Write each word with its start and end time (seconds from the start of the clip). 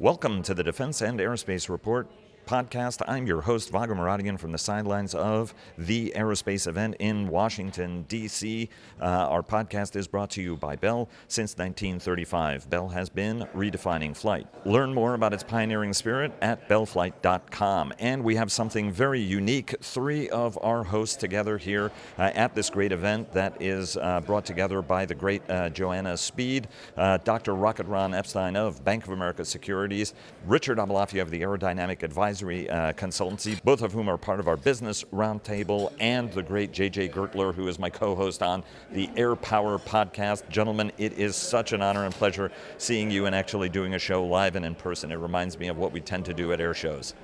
Welcome 0.00 0.42
to 0.44 0.54
the 0.54 0.64
Defense 0.64 1.02
and 1.02 1.20
Aerospace 1.20 1.68
Report 1.68 2.10
podcast. 2.50 3.00
I'm 3.06 3.28
your 3.28 3.42
host, 3.42 3.70
Vago 3.70 3.94
Muradian, 3.94 4.36
from 4.36 4.50
the 4.50 4.58
sidelines 4.58 5.14
of 5.14 5.54
the 5.78 6.12
aerospace 6.16 6.66
event 6.66 6.96
in 6.98 7.28
Washington, 7.28 8.04
D.C. 8.08 8.68
Uh, 9.00 9.04
our 9.04 9.40
podcast 9.44 9.94
is 9.94 10.08
brought 10.08 10.30
to 10.30 10.42
you 10.42 10.56
by 10.56 10.74
Bell 10.74 11.08
since 11.28 11.52
1935. 11.52 12.68
Bell 12.68 12.88
has 12.88 13.08
been 13.08 13.46
redefining 13.54 14.16
flight. 14.16 14.48
Learn 14.64 14.92
more 14.92 15.14
about 15.14 15.32
its 15.32 15.44
pioneering 15.44 15.92
spirit 15.92 16.32
at 16.42 16.68
bellflight.com. 16.68 17.92
And 18.00 18.24
we 18.24 18.34
have 18.34 18.50
something 18.50 18.90
very 18.90 19.20
unique 19.20 19.76
three 19.80 20.28
of 20.30 20.58
our 20.60 20.82
hosts 20.82 21.14
together 21.14 21.56
here 21.56 21.92
uh, 22.18 22.32
at 22.34 22.56
this 22.56 22.68
great 22.68 22.90
event 22.90 23.30
that 23.30 23.62
is 23.62 23.96
uh, 23.96 24.22
brought 24.22 24.44
together 24.44 24.82
by 24.82 25.06
the 25.06 25.14
great 25.14 25.48
uh, 25.48 25.68
Joanna 25.68 26.16
Speed, 26.16 26.66
uh, 26.96 27.18
Dr. 27.18 27.54
Rocket 27.54 27.86
Ron 27.86 28.12
Epstein 28.12 28.56
of 28.56 28.84
Bank 28.84 29.04
of 29.04 29.10
America 29.10 29.44
Securities, 29.44 30.14
Richard 30.46 30.78
Aboulafia 30.78 31.22
of 31.22 31.30
the 31.30 31.42
Aerodynamic 31.42 32.02
Advisory 32.02 32.39
advisory 32.40 32.70
uh, 32.70 32.92
consultancy, 32.92 33.62
both 33.64 33.82
of 33.82 33.92
whom 33.92 34.08
are 34.08 34.16
part 34.16 34.40
of 34.40 34.48
our 34.48 34.56
business 34.56 35.04
roundtable, 35.12 35.92
and 36.00 36.32
the 36.32 36.42
great 36.42 36.72
JJ 36.72 37.12
Gertler, 37.12 37.54
who 37.54 37.68
is 37.68 37.78
my 37.78 37.90
co 37.90 38.14
host 38.14 38.42
on 38.42 38.64
the 38.92 39.10
Air 39.16 39.36
Power 39.36 39.78
podcast. 39.78 40.48
Gentlemen, 40.48 40.90
it 40.96 41.12
is 41.14 41.36
such 41.36 41.72
an 41.72 41.82
honor 41.82 42.04
and 42.06 42.14
pleasure 42.14 42.50
seeing 42.78 43.10
you 43.10 43.26
and 43.26 43.34
actually 43.34 43.68
doing 43.68 43.94
a 43.94 43.98
show 43.98 44.24
live 44.24 44.56
and 44.56 44.64
in 44.64 44.74
person. 44.74 45.12
It 45.12 45.16
reminds 45.16 45.58
me 45.58 45.68
of 45.68 45.76
what 45.76 45.92
we 45.92 46.00
tend 46.00 46.24
to 46.26 46.34
do 46.34 46.52
at 46.52 46.60
air 46.60 46.72
shows. 46.72 47.14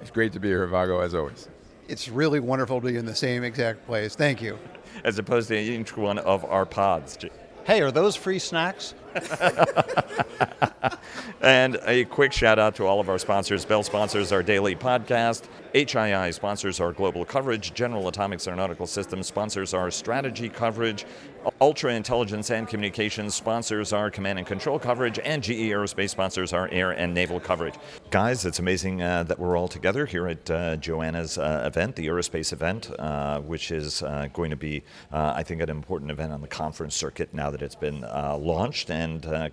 It's 0.00 0.10
great 0.10 0.32
to 0.34 0.40
be 0.40 0.48
here, 0.48 0.66
Vago, 0.66 1.00
as 1.00 1.14
always. 1.14 1.48
It's 1.88 2.08
really 2.08 2.40
wonderful 2.40 2.80
to 2.80 2.86
be 2.86 2.96
in 2.96 3.06
the 3.06 3.14
same 3.14 3.44
exact 3.44 3.86
place. 3.86 4.14
Thank 4.14 4.42
you. 4.42 4.58
As 5.04 5.18
opposed 5.18 5.48
to 5.48 5.58
each 5.58 5.96
one 5.96 6.18
of 6.18 6.44
our 6.44 6.66
pods. 6.66 7.16
Hey, 7.64 7.80
are 7.80 7.90
those 7.90 8.14
free 8.14 8.38
snacks? 8.38 8.94
and 11.40 11.78
a 11.84 12.04
quick 12.06 12.32
shout 12.32 12.58
out 12.58 12.74
to 12.76 12.86
all 12.86 13.00
of 13.00 13.08
our 13.08 13.18
sponsors. 13.18 13.64
Bell 13.64 13.82
sponsors 13.82 14.32
our 14.32 14.42
daily 14.42 14.74
podcast. 14.74 15.48
HII 15.74 16.32
sponsors 16.32 16.78
our 16.78 16.92
global 16.92 17.24
coverage. 17.24 17.74
General 17.74 18.06
Atomics 18.06 18.46
Aeronautical 18.46 18.86
Systems 18.86 19.26
sponsors 19.26 19.74
our 19.74 19.90
strategy 19.90 20.48
coverage. 20.48 21.04
Ultra 21.60 21.94
Intelligence 21.94 22.50
and 22.50 22.68
Communications 22.68 23.34
sponsors 23.34 23.92
our 23.92 24.08
command 24.08 24.38
and 24.38 24.46
control 24.46 24.78
coverage. 24.78 25.18
And 25.18 25.42
GE 25.42 25.50
Aerospace 25.50 26.10
sponsors 26.10 26.52
our 26.52 26.68
air 26.68 26.92
and 26.92 27.12
naval 27.12 27.40
coverage. 27.40 27.74
Guys, 28.10 28.46
it's 28.46 28.60
amazing 28.60 29.02
uh, 29.02 29.24
that 29.24 29.38
we're 29.38 29.58
all 29.58 29.66
together 29.66 30.06
here 30.06 30.28
at 30.28 30.48
uh, 30.48 30.76
Joanna's 30.76 31.38
uh, 31.38 31.64
event, 31.66 31.96
the 31.96 32.06
aerospace 32.06 32.52
event, 32.52 32.90
uh, 32.98 33.40
which 33.40 33.72
is 33.72 34.02
uh, 34.02 34.28
going 34.32 34.50
to 34.50 34.56
be, 34.56 34.84
uh, 35.12 35.32
I 35.34 35.42
think, 35.42 35.60
an 35.60 35.70
important 35.70 36.12
event 36.12 36.32
on 36.32 36.40
the 36.40 36.48
conference 36.48 36.94
circuit 36.94 37.34
now 37.34 37.50
that 37.50 37.62
it's 37.62 37.74
been 37.74 38.02
launched. 38.02 38.92
And 38.92 39.03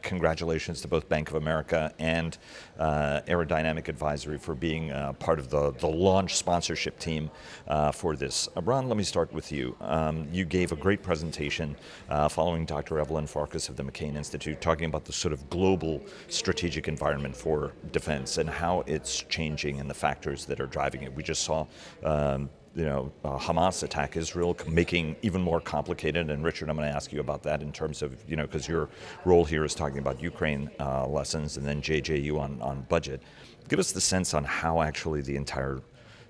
congratulations 0.01 0.81
to 0.81 0.87
both 0.87 1.07
Bank 1.09 1.29
of 1.29 1.35
America 1.35 1.93
and 1.99 2.37
Aerodynamic 2.79 3.87
Advisory 3.87 4.37
for 4.37 4.55
being 4.55 4.91
part 5.19 5.39
of 5.39 5.49
the, 5.49 5.71
the 5.73 5.87
launch 5.87 6.35
sponsorship 6.35 6.99
team 6.99 7.29
uh, 7.67 7.91
for 7.91 8.15
this. 8.15 8.49
Uh, 8.55 8.61
Ron, 8.61 8.87
let 8.87 8.97
me 8.97 9.03
start 9.03 9.31
with 9.33 9.51
you. 9.51 9.75
Um, 9.81 10.27
you 10.31 10.45
gave 10.45 10.71
a 10.71 10.75
great 10.75 11.01
presentation 11.01 11.75
uh, 12.09 12.27
following 12.27 12.65
Dr. 12.65 12.99
Evelyn 12.99 13.27
Farkas 13.27 13.69
of 13.69 13.75
the 13.75 13.83
McCain 13.83 14.15
Institute, 14.15 14.61
talking 14.61 14.85
about 14.85 15.05
the 15.05 15.13
sort 15.13 15.33
of 15.33 15.49
global 15.49 16.01
strategic 16.27 16.87
environment 16.87 17.35
for 17.35 17.73
defense 17.91 18.37
and 18.37 18.49
how 18.49 18.83
it's 18.87 19.23
changing 19.23 19.79
and 19.79 19.89
the 19.89 19.93
factors 19.93 20.45
that 20.45 20.59
are 20.59 20.67
driving 20.67 21.03
it. 21.03 21.13
We 21.13 21.23
just 21.23 21.43
saw 21.43 21.65
um, 22.03 22.49
you 22.75 22.85
know, 22.85 23.11
uh, 23.23 23.37
Hamas 23.37 23.83
attack 23.83 24.15
Israel, 24.15 24.55
making 24.67 25.15
even 25.21 25.41
more 25.41 25.59
complicated. 25.59 26.29
And 26.29 26.43
Richard, 26.43 26.69
I'm 26.69 26.77
going 26.77 26.89
to 26.89 26.95
ask 26.95 27.11
you 27.11 27.19
about 27.19 27.43
that 27.43 27.61
in 27.61 27.71
terms 27.71 28.01
of, 28.01 28.15
you 28.27 28.35
know, 28.35 28.45
because 28.45 28.67
your 28.67 28.89
role 29.25 29.43
here 29.43 29.65
is 29.65 29.75
talking 29.75 29.99
about 29.99 30.21
Ukraine 30.21 30.69
uh, 30.79 31.05
lessons, 31.07 31.57
and 31.57 31.65
then 31.65 31.81
JJU 31.81 32.39
on, 32.39 32.61
on 32.61 32.85
budget. 32.89 33.21
Give 33.67 33.79
us 33.79 33.91
the 33.91 34.01
sense 34.01 34.33
on 34.33 34.43
how 34.43 34.81
actually 34.81 35.21
the 35.21 35.35
entire 35.35 35.81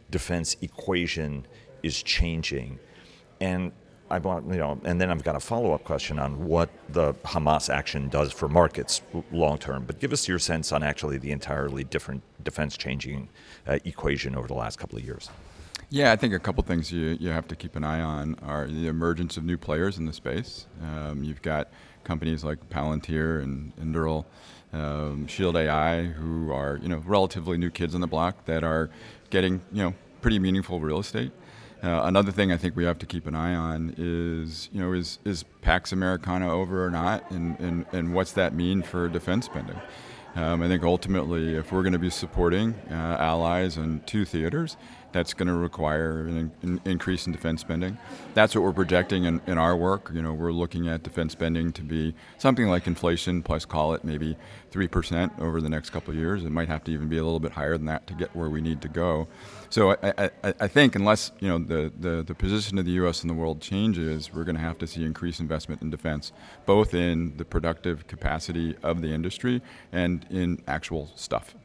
defense 0.10 0.58
equation 0.62 1.46
is 1.84 2.02
changing. 2.02 2.80
And 3.40 3.72
I 4.10 4.18
want, 4.18 4.46
you 4.48 4.60
know, 4.60 4.80
and 4.84 5.00
then 5.00 5.10
I've 5.10 5.24
got 5.24 5.36
a 5.36 5.40
follow 5.40 5.74
up 5.74 5.86
question 5.86 6.20
on 6.20 6.46
what 6.46 6.70
the 6.90 7.14
Hamas 7.24 7.74
action 7.74 8.10
does 8.10 8.34
for 8.34 8.50
markets 8.50 9.02
long 9.32 9.58
term. 9.58 9.86
But 9.86 10.00
give 10.00 10.12
us 10.12 10.28
your 10.28 10.38
sense 10.38 10.72
on 10.72 10.84
actually 10.84 11.18
the 11.18 11.32
entirely 11.32 11.86
different 11.86 12.22
defense 12.44 12.76
changing 12.76 13.30
uh, 13.68 13.80
equation 13.86 14.36
over 14.36 14.48
the 14.48 14.54
last 14.54 14.80
couple 14.80 14.98
of 14.98 15.06
years. 15.06 15.30
Yeah, 15.94 16.14
I 16.14 16.16
think 16.16 16.34
a 16.34 16.40
couple 16.40 16.64
things 16.64 16.90
you, 16.90 17.18
you 17.20 17.32
have 17.32 17.50
to 17.50 17.56
keep 17.56 17.76
an 17.76 17.84
eye 17.84 18.00
on 18.00 18.38
are 18.42 18.66
the 18.66 18.88
emergence 18.88 19.36
of 19.36 19.44
new 19.44 19.58
players 19.58 19.98
in 19.98 20.06
the 20.06 20.14
space. 20.14 20.66
Um, 20.82 21.22
you've 21.22 21.42
got 21.42 21.68
companies 22.06 22.46
like 22.46 22.70
Palantir 22.70 23.44
and 23.44 23.76
Anduril, 23.76 24.24
um, 24.72 25.28
Shield 25.28 25.58
AI, 25.58 26.04
who 26.04 26.50
are 26.50 26.80
you 26.82 26.88
know 26.88 27.04
relatively 27.06 27.58
new 27.58 27.70
kids 27.70 27.94
on 27.94 28.00
the 28.00 28.08
block 28.08 28.46
that 28.46 28.64
are 28.64 28.90
getting 29.32 29.60
you 29.74 29.84
know 29.84 29.94
pretty 30.22 30.40
meaningful 30.40 30.80
real 30.80 31.00
estate. 31.00 31.34
Uh, 31.84 32.04
another 32.06 32.32
thing 32.32 32.54
I 32.54 32.58
think 32.58 32.78
we 32.78 32.86
have 32.86 33.00
to 33.00 33.06
keep 33.06 33.28
an 33.28 33.36
eye 33.36 33.56
on 33.56 33.94
is, 33.98 34.70
you 34.72 34.80
know, 34.80 34.94
is, 34.94 35.18
is 35.26 35.44
Pax 35.62 35.92
Americana 35.92 36.54
over 36.54 36.86
or 36.86 36.92
not, 36.92 37.30
and, 37.32 37.60
and, 37.60 37.88
and 37.92 38.14
what's 38.14 38.34
that 38.34 38.54
mean 38.54 38.84
for 38.84 39.10
defense 39.10 39.48
spending? 39.48 39.82
Um, 40.36 40.62
I 40.62 40.68
think 40.68 40.84
ultimately, 40.84 41.56
if 41.56 41.72
we're 41.72 41.82
going 41.82 41.94
to 41.94 42.00
be 42.00 42.12
supporting 42.12 42.76
uh, 42.90 43.18
allies 43.20 43.78
and 43.78 44.06
two 44.08 44.26
theaters, 44.26 44.78
that's 45.12 45.34
going 45.34 45.48
to 45.48 45.54
require 45.54 46.28
an, 46.28 46.52
an, 46.62 46.82
increase 46.86 47.26
in 47.26 47.32
defense 47.32 47.62
spending. 47.62 47.98
That's 48.34 48.56
what 48.56 48.64
we're 48.64 48.74
projecting 48.74 49.26
in, 49.26 49.42
in 49.48 49.58
our 49.58 49.76
work. 49.76 50.12
You 50.14 50.22
know, 50.22 50.34
we're 50.34 50.52
looking 50.52 50.88
at 50.88 51.04
defense 51.04 51.34
spending 51.34 51.72
to 51.74 51.82
be 51.82 52.14
something 52.38 52.68
like 52.68 52.88
inflation 52.88 53.44
plus 53.44 53.66
call 53.66 53.94
it 53.94 54.04
maybe 54.04 54.38
three 54.72 54.88
percent 54.88 55.32
over 55.40 55.62
the 55.62 55.70
next 55.70 55.90
couple 55.90 56.12
of 56.12 56.18
years. 56.18 56.44
It 56.44 56.52
might 56.52 56.68
have 56.68 56.84
to 56.86 56.92
even 56.92 57.10
be 57.10 57.18
a 57.18 57.24
little 57.24 57.40
bit 57.40 57.52
higher 57.52 57.78
than 57.78 57.86
that 57.88 58.08
to 58.08 58.14
get 58.14 58.36
where 58.36 58.50
we 58.50 58.62
need 58.62 58.82
to 58.82 58.88
go. 58.88 59.28
So 59.70 59.92
I, 59.92 60.30
I, 60.44 60.54
I 60.62 60.68
think 60.68 60.96
unless 60.96 61.32
you 61.40 61.48
know 61.48 61.60
the, 61.60 61.92
the, 62.00 62.24
the 62.24 62.36
position 62.36 62.78
of 62.78 62.86
the 62.86 62.92
U.S. 62.92 63.24
in 63.24 63.28
the 63.28 63.34
world 63.34 63.62
changes, 63.62 64.34
we're 64.34 64.44
going 64.44 64.56
to 64.56 64.62
have 64.62 64.78
to 64.80 64.88
see 64.88 65.04
increased 65.04 65.40
investment 65.40 65.82
in 65.82 65.90
defense, 65.90 66.32
both 66.66 66.94
in 66.94 67.38
the 67.38 67.46
productive 67.46 68.08
capacity 68.08 68.76
of 68.84 69.02
the 69.02 69.14
industry 69.14 69.62
and 69.92 70.26
in 70.30 70.62
actual 70.68 71.10
stuff. 71.16 71.56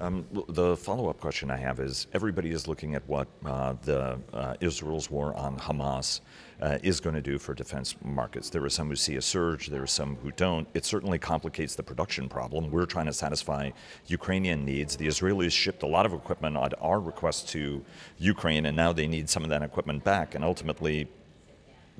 Um, 0.00 0.26
the 0.48 0.76
follow-up 0.76 1.18
question 1.18 1.50
I 1.50 1.56
have 1.56 1.80
is: 1.80 2.06
Everybody 2.12 2.50
is 2.50 2.68
looking 2.68 2.94
at 2.94 3.06
what 3.08 3.26
uh, 3.44 3.74
the 3.82 4.20
uh, 4.32 4.54
Israel's 4.60 5.10
war 5.10 5.34
on 5.34 5.58
Hamas 5.58 6.20
uh, 6.62 6.78
is 6.84 7.00
going 7.00 7.16
to 7.16 7.20
do 7.20 7.36
for 7.36 7.52
defense 7.52 7.96
markets. 8.04 8.48
There 8.48 8.64
are 8.64 8.70
some 8.70 8.88
who 8.88 8.94
see 8.94 9.16
a 9.16 9.22
surge. 9.22 9.66
There 9.66 9.82
are 9.82 9.88
some 9.88 10.14
who 10.16 10.30
don't. 10.30 10.68
It 10.72 10.84
certainly 10.84 11.18
complicates 11.18 11.74
the 11.74 11.82
production 11.82 12.28
problem. 12.28 12.70
We're 12.70 12.86
trying 12.86 13.06
to 13.06 13.12
satisfy 13.12 13.70
Ukrainian 14.06 14.64
needs. 14.64 14.96
The 14.96 15.08
Israelis 15.08 15.50
shipped 15.50 15.82
a 15.82 15.86
lot 15.86 16.06
of 16.06 16.12
equipment 16.12 16.56
at 16.56 16.80
our 16.80 17.00
request 17.00 17.48
to 17.50 17.84
Ukraine, 18.18 18.66
and 18.66 18.76
now 18.76 18.92
they 18.92 19.08
need 19.08 19.28
some 19.28 19.42
of 19.42 19.50
that 19.50 19.62
equipment 19.62 20.04
back. 20.04 20.36
And 20.36 20.44
ultimately, 20.44 21.08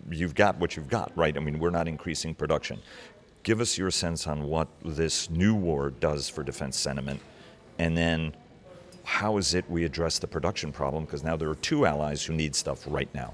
you've 0.08 0.36
got 0.36 0.56
what 0.58 0.76
you've 0.76 0.88
got, 0.88 1.10
right? 1.16 1.36
I 1.36 1.40
mean, 1.40 1.58
we're 1.58 1.70
not 1.70 1.88
increasing 1.88 2.32
production. 2.32 2.78
Give 3.42 3.60
us 3.60 3.76
your 3.76 3.90
sense 3.90 4.28
on 4.28 4.44
what 4.44 4.68
this 4.84 5.30
new 5.30 5.56
war 5.56 5.90
does 5.90 6.28
for 6.28 6.44
defense 6.44 6.76
sentiment 6.76 7.20
and 7.78 7.96
then 7.96 8.34
how 9.04 9.38
is 9.38 9.54
it 9.54 9.68
we 9.70 9.84
address 9.84 10.18
the 10.18 10.26
production 10.26 10.72
problem? 10.72 11.04
Because 11.04 11.24
now 11.24 11.36
there 11.36 11.48
are 11.48 11.54
two 11.56 11.86
allies 11.86 12.24
who 12.24 12.34
need 12.34 12.54
stuff 12.54 12.84
right 12.86 13.12
now. 13.14 13.32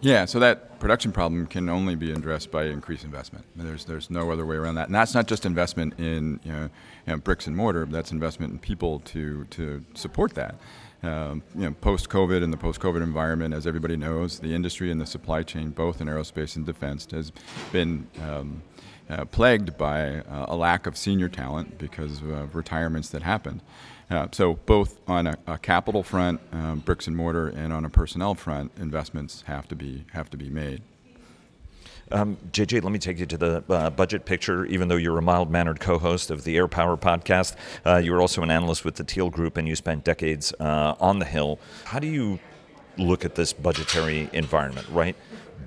Yeah, 0.00 0.26
so 0.26 0.38
that 0.40 0.78
production 0.78 1.10
problem 1.10 1.46
can 1.46 1.68
only 1.68 1.96
be 1.96 2.12
addressed 2.12 2.50
by 2.50 2.64
increased 2.64 3.04
investment. 3.04 3.44
There's 3.56 3.84
there's 3.86 4.10
no 4.10 4.30
other 4.30 4.44
way 4.44 4.56
around 4.56 4.74
that, 4.74 4.86
and 4.86 4.94
that's 4.94 5.14
not 5.14 5.26
just 5.26 5.46
investment 5.46 5.98
in 5.98 6.38
you 6.44 6.52
know, 6.52 6.62
you 6.62 7.12
know 7.12 7.16
bricks 7.16 7.46
and 7.46 7.56
mortar. 7.56 7.86
That's 7.86 8.12
investment 8.12 8.52
in 8.52 8.58
people 8.58 9.00
to 9.00 9.44
to 9.46 9.84
support 9.94 10.34
that. 10.34 10.56
Um, 11.02 11.42
you 11.54 11.62
know, 11.62 11.72
post 11.72 12.08
COVID 12.08 12.42
and 12.42 12.52
the 12.52 12.56
post 12.56 12.80
COVID 12.80 13.02
environment, 13.02 13.54
as 13.54 13.66
everybody 13.66 13.96
knows, 13.96 14.38
the 14.38 14.54
industry 14.54 14.90
and 14.90 15.00
the 15.00 15.06
supply 15.06 15.42
chain, 15.42 15.70
both 15.70 16.00
in 16.00 16.08
aerospace 16.08 16.56
and 16.56 16.66
defense, 16.66 17.06
has 17.10 17.32
been 17.72 18.06
um, 18.22 18.62
uh, 19.08 19.24
plagued 19.26 19.76
by 19.76 20.20
uh, 20.20 20.46
a 20.48 20.56
lack 20.56 20.86
of 20.86 20.96
senior 20.96 21.28
talent 21.28 21.78
because 21.78 22.22
of 22.22 22.54
retirements 22.54 23.08
that 23.10 23.22
happened. 23.22 23.62
Uh, 24.10 24.28
so 24.32 24.54
both 24.66 25.00
on 25.08 25.26
a, 25.26 25.36
a 25.46 25.58
capital 25.58 26.02
front, 26.02 26.40
um, 26.52 26.80
bricks 26.80 27.06
and 27.06 27.16
mortar, 27.16 27.48
and 27.48 27.72
on 27.72 27.84
a 27.84 27.90
personnel 27.90 28.34
front, 28.34 28.70
investments 28.78 29.42
have 29.46 29.66
to 29.68 29.74
be 29.74 30.04
have 30.12 30.30
to 30.30 30.36
be 30.36 30.48
made. 30.48 30.82
Um, 32.12 32.36
JJ, 32.52 32.84
let 32.84 32.92
me 32.92 33.00
take 33.00 33.18
you 33.18 33.26
to 33.26 33.36
the 33.36 33.64
uh, 33.68 33.90
budget 33.90 34.24
picture. 34.24 34.64
Even 34.66 34.86
though 34.86 34.96
you're 34.96 35.18
a 35.18 35.22
mild 35.22 35.50
mannered 35.50 35.80
co 35.80 35.98
host 35.98 36.30
of 36.30 36.44
the 36.44 36.56
Air 36.56 36.68
Power 36.68 36.96
podcast, 36.96 37.56
uh, 37.84 37.96
you 37.96 38.12
were 38.12 38.20
also 38.20 38.42
an 38.42 38.50
analyst 38.50 38.84
with 38.84 38.94
the 38.94 39.04
Teal 39.04 39.28
Group 39.28 39.56
and 39.56 39.66
you 39.66 39.74
spent 39.74 40.04
decades 40.04 40.54
uh, 40.60 40.94
on 41.00 41.18
the 41.18 41.24
Hill. 41.24 41.58
How 41.84 41.98
do 41.98 42.06
you 42.06 42.38
look 42.98 43.24
at 43.24 43.34
this 43.34 43.52
budgetary 43.52 44.28
environment, 44.32 44.86
right? 44.90 45.16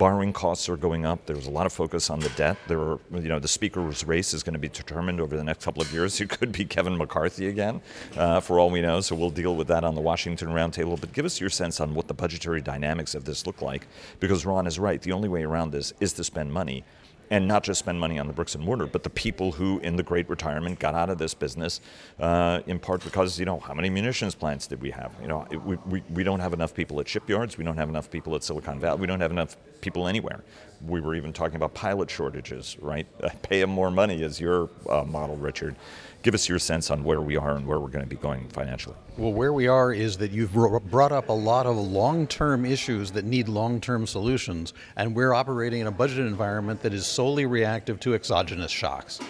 borrowing 0.00 0.32
costs 0.32 0.66
are 0.70 0.78
going 0.78 1.04
up. 1.04 1.26
There's 1.26 1.46
a 1.46 1.50
lot 1.50 1.66
of 1.66 1.74
focus 1.74 2.08
on 2.08 2.20
the 2.20 2.30
debt. 2.30 2.56
There 2.68 2.80
are, 2.80 2.98
you 3.12 3.28
know, 3.28 3.38
the 3.38 3.48
speaker's 3.48 4.02
race 4.02 4.32
is 4.32 4.42
going 4.42 4.54
to 4.54 4.58
be 4.58 4.68
determined 4.68 5.20
over 5.20 5.36
the 5.36 5.44
next 5.44 5.64
couple 5.64 5.82
of 5.82 5.92
years. 5.92 6.18
It 6.30 6.30
could 6.30 6.52
be 6.52 6.64
Kevin 6.64 6.96
McCarthy 6.96 7.48
again, 7.48 7.80
uh, 8.16 8.40
for 8.40 8.58
all 8.58 8.70
we 8.70 8.80
know. 8.82 9.00
So 9.00 9.14
we'll 9.14 9.30
deal 9.30 9.56
with 9.56 9.68
that 9.68 9.84
on 9.84 9.94
the 9.94 10.00
Washington 10.00 10.48
Roundtable. 10.48 11.00
But 11.00 11.12
give 11.12 11.24
us 11.24 11.40
your 11.40 11.50
sense 11.50 11.80
on 11.80 11.94
what 11.94 12.08
the 12.08 12.14
budgetary 12.14 12.60
dynamics 12.60 13.14
of 13.14 13.24
this 13.24 13.46
look 13.46 13.62
like, 13.62 13.86
because 14.20 14.46
Ron 14.46 14.66
is 14.66 14.78
right. 14.78 15.00
The 15.00 15.12
only 15.12 15.28
way 15.28 15.44
around 15.44 15.72
this 15.72 15.92
is 16.00 16.12
to 16.14 16.24
spend 16.24 16.52
money. 16.52 16.84
And 17.30 17.46
not 17.46 17.62
just 17.62 17.78
spend 17.78 17.98
money 17.98 18.18
on 18.18 18.26
the 18.26 18.32
bricks 18.32 18.54
and 18.54 18.64
mortar, 18.64 18.86
but 18.86 19.04
the 19.04 19.10
people 19.10 19.52
who, 19.52 19.78
in 19.80 19.96
the 19.96 20.02
great 20.02 20.28
retirement, 20.28 20.78
got 20.80 20.94
out 20.94 21.08
of 21.08 21.18
this 21.18 21.32
business 21.32 21.80
uh, 22.18 22.60
in 22.66 22.78
part 22.78 23.04
because, 23.04 23.38
you 23.38 23.46
know, 23.46 23.60
how 23.60 23.72
many 23.72 23.88
munitions 23.88 24.34
plants 24.34 24.66
did 24.66 24.82
we 24.82 24.90
have? 24.90 25.12
You 25.22 25.28
know, 25.28 25.46
it, 25.50 25.62
we, 25.62 25.76
we, 25.86 26.02
we 26.10 26.24
don't 26.24 26.40
have 26.40 26.52
enough 26.52 26.74
people 26.74 26.98
at 27.00 27.08
shipyards, 27.08 27.56
we 27.56 27.64
don't 27.64 27.76
have 27.76 27.88
enough 27.88 28.10
people 28.10 28.34
at 28.34 28.42
Silicon 28.42 28.80
Valley, 28.80 29.00
we 29.00 29.06
don't 29.06 29.20
have 29.20 29.30
enough 29.30 29.56
people 29.80 30.08
anywhere. 30.08 30.40
We 30.86 31.00
were 31.00 31.14
even 31.14 31.32
talking 31.32 31.56
about 31.56 31.74
pilot 31.74 32.10
shortages, 32.10 32.76
right? 32.80 33.06
Pay 33.42 33.60
them 33.60 33.70
more 33.70 33.90
money 33.90 34.22
is 34.22 34.40
your 34.40 34.68
uh, 34.88 35.04
model, 35.04 35.36
Richard 35.36 35.76
give 36.22 36.34
us 36.34 36.48
your 36.48 36.58
sense 36.58 36.90
on 36.90 37.04
where 37.04 37.20
we 37.20 37.36
are 37.36 37.56
and 37.56 37.66
where 37.66 37.78
we're 37.78 37.88
going 37.88 38.04
to 38.04 38.08
be 38.08 38.16
going 38.16 38.48
financially. 38.48 38.96
Well, 39.16 39.32
where 39.32 39.52
we 39.52 39.68
are 39.68 39.92
is 39.92 40.18
that 40.18 40.30
you've 40.30 40.52
brought 40.52 41.12
up 41.12 41.28
a 41.28 41.32
lot 41.32 41.66
of 41.66 41.76
long 41.76 42.26
term 42.26 42.64
issues 42.64 43.10
that 43.12 43.24
need 43.24 43.48
long 43.48 43.80
term 43.80 44.06
solutions, 44.06 44.72
and 44.96 45.14
we're 45.14 45.34
operating 45.34 45.80
in 45.80 45.86
a 45.86 45.92
budget 45.92 46.18
environment 46.18 46.82
that 46.82 46.94
is 46.94 47.06
solely 47.06 47.46
reactive 47.46 48.00
to 48.00 48.14
exogenous 48.14 48.70
shocks. 48.70 49.20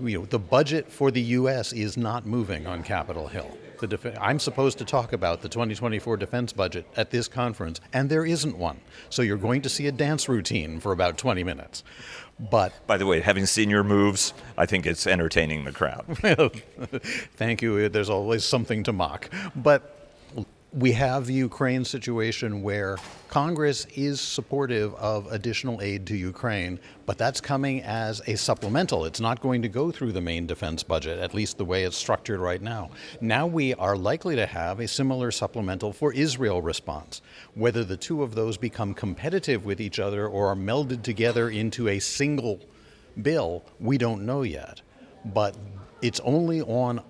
You 0.00 0.20
know, 0.20 0.24
the 0.26 0.38
budget 0.38 0.90
for 0.90 1.10
the 1.10 1.20
U.S. 1.20 1.72
is 1.72 1.96
not 1.96 2.26
moving 2.26 2.66
on 2.66 2.82
Capitol 2.82 3.28
Hill. 3.28 3.56
Def- 3.86 4.16
I'm 4.18 4.38
supposed 4.38 4.78
to 4.78 4.84
talk 4.84 5.12
about 5.12 5.42
the 5.42 5.48
2024 5.48 6.16
defense 6.16 6.52
budget 6.52 6.86
at 6.96 7.10
this 7.10 7.28
conference, 7.28 7.80
and 7.92 8.08
there 8.08 8.24
isn't 8.24 8.56
one. 8.56 8.80
So 9.10 9.20
you're 9.22 9.36
going 9.36 9.62
to 9.62 9.68
see 9.68 9.86
a 9.86 9.92
dance 9.92 10.28
routine 10.28 10.80
for 10.80 10.92
about 10.92 11.18
20 11.18 11.44
minutes. 11.44 11.84
But 12.38 12.86
by 12.86 12.96
the 12.96 13.06
way, 13.06 13.20
having 13.20 13.46
seen 13.46 13.70
your 13.70 13.84
moves, 13.84 14.32
I 14.56 14.66
think 14.66 14.86
it's 14.86 15.06
entertaining 15.06 15.64
the 15.64 15.72
crowd. 15.72 16.04
Thank 17.36 17.62
you. 17.62 17.88
There's 17.88 18.10
always 18.10 18.44
something 18.44 18.82
to 18.84 18.92
mock. 18.92 19.28
But 19.54 20.03
we 20.76 20.90
have 20.90 21.26
the 21.26 21.32
Ukraine 21.32 21.84
situation 21.84 22.60
where 22.60 22.96
Congress 23.28 23.86
is 23.94 24.20
supportive 24.20 24.92
of 24.96 25.30
additional 25.30 25.80
aid 25.80 26.04
to 26.06 26.16
Ukraine, 26.16 26.80
but 27.06 27.16
that's 27.16 27.40
coming 27.40 27.82
as 27.82 28.20
a 28.26 28.36
supplemental. 28.36 29.04
It's 29.04 29.20
not 29.20 29.40
going 29.40 29.62
to 29.62 29.68
go 29.68 29.92
through 29.92 30.10
the 30.12 30.20
main 30.20 30.46
defense 30.46 30.82
budget, 30.82 31.20
at 31.20 31.32
least 31.32 31.58
the 31.58 31.64
way 31.64 31.84
it's 31.84 31.96
structured 31.96 32.40
right 32.40 32.60
now. 32.60 32.90
Now 33.20 33.46
we 33.46 33.74
are 33.74 33.96
likely 33.96 34.34
to 34.34 34.46
have 34.46 34.80
a 34.80 34.88
similar 34.88 35.30
supplemental 35.30 35.92
for 35.92 36.12
Israel 36.12 36.60
response. 36.60 37.22
Whether 37.54 37.84
the 37.84 37.96
two 37.96 38.24
of 38.24 38.34
those 38.34 38.56
become 38.56 38.94
competitive 38.94 39.64
with 39.64 39.80
each 39.80 40.00
other 40.00 40.26
or 40.26 40.48
are 40.48 40.56
melded 40.56 41.02
together 41.02 41.50
into 41.50 41.88
a 41.88 42.00
single 42.00 42.58
bill, 43.22 43.64
we 43.78 43.96
don't 43.96 44.26
know 44.26 44.42
yet. 44.42 44.80
But 45.24 45.56
it's 46.02 46.20
only 46.20 46.62
on 46.62 47.00